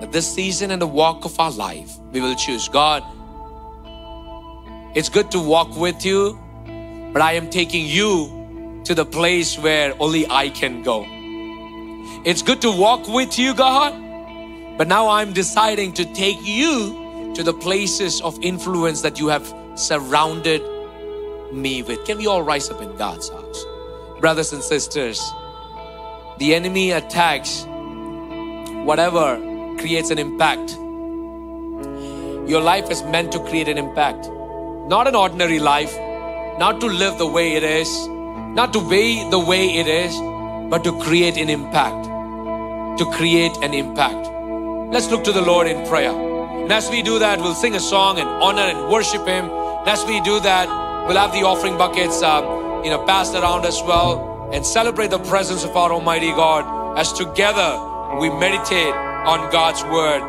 that 0.01 0.11
this 0.11 0.33
season 0.33 0.71
and 0.71 0.81
the 0.81 0.87
walk 0.87 1.23
of 1.23 1.39
our 1.39 1.51
life, 1.51 1.91
we 2.11 2.19
will 2.19 2.35
choose 2.35 2.67
God. 2.67 3.01
It's 4.93 5.07
good 5.07 5.31
to 5.31 5.39
walk 5.39 5.77
with 5.77 6.05
you, 6.05 6.37
but 7.13 7.21
I 7.21 7.33
am 7.33 7.49
taking 7.49 7.85
you 7.85 8.81
to 8.83 8.93
the 8.93 9.05
place 9.05 9.57
where 9.57 9.93
only 10.01 10.27
I 10.29 10.49
can 10.49 10.83
go. 10.83 11.05
It's 12.26 12.41
good 12.41 12.61
to 12.63 12.72
walk 12.72 13.07
with 13.07 13.39
you, 13.39 13.53
God, 13.53 13.93
but 14.78 14.89
now 14.89 15.07
I'm 15.07 15.32
deciding 15.32 15.93
to 15.93 16.05
take 16.13 16.38
you 16.41 17.32
to 17.34 17.43
the 17.43 17.53
places 17.53 18.20
of 18.20 18.38
influence 18.43 18.99
that 19.03 19.17
you 19.17 19.30
have 19.30 19.53
surrounded 19.76 20.61
me 21.53 21.82
with. 21.82 22.03
Can 22.03 22.17
we 22.17 22.28
all 22.28 22.43
rise 22.43 22.70
up 22.70 22.82
in 22.82 22.93
God's 22.97 23.30
house? 23.30 23.63
Brothers 24.20 24.51
and 24.51 24.61
sisters, 24.61 25.22
the 26.39 26.53
enemy 26.53 26.91
attacks 26.91 27.63
whatever 28.84 29.38
creates 29.78 30.11
an 30.11 30.20
impact. 30.20 30.72
Your 32.51 32.59
life 32.59 32.91
is 32.91 33.01
meant 33.03 33.32
to 33.32 33.39
create 33.45 33.70
an 33.70 33.78
impact, 33.78 34.28
not 34.89 35.07
an 35.07 35.15
ordinary 35.15 35.59
life, 35.59 35.97
not 36.59 36.82
to 36.82 36.88
live 36.88 37.17
the 37.17 37.28
way 37.28 37.53
it 37.53 37.63
is, 37.63 37.89
not 38.09 38.74
to 38.74 38.80
weigh 38.80 39.30
the 39.30 39.39
way 39.39 39.78
it 39.78 39.88
is, 39.88 40.13
but 40.70 40.84
to 40.84 40.91
create 40.99 41.38
an 41.38 41.49
impact 41.49 42.09
to 42.99 43.05
create 43.11 43.55
an 43.63 43.73
impact. 43.73 44.27
Let's 44.93 45.09
look 45.09 45.23
to 45.23 45.31
the 45.31 45.41
Lord 45.41 45.67
in 45.67 45.87
prayer. 45.87 46.11
And 46.11 46.71
as 46.71 46.89
we 46.89 47.01
do 47.01 47.17
that, 47.19 47.39
we'll 47.39 47.55
sing 47.55 47.73
a 47.75 47.79
song 47.79 48.19
and 48.19 48.27
honor 48.27 48.61
and 48.61 48.91
worship 48.91 49.25
Him. 49.25 49.49
And 49.49 49.87
as 49.87 50.03
we 50.05 50.19
do 50.21 50.39
that, 50.41 50.67
we'll 51.07 51.17
have 51.17 51.31
the 51.31 51.43
offering 51.43 51.77
buckets, 51.77 52.21
um, 52.21 52.83
you 52.83 52.89
know, 52.89 53.05
passed 53.05 53.33
around 53.35 53.65
as 53.65 53.81
well 53.83 54.49
and 54.51 54.65
celebrate 54.65 55.11
the 55.11 55.19
presence 55.19 55.63
of 55.63 55.77
our 55.77 55.93
Almighty 55.93 56.31
God 56.31 56.97
as 56.99 57.13
together 57.13 57.71
we 58.19 58.29
meditate 58.29 58.93
on 58.93 59.49
God's 59.49 59.81
Word 59.85 60.21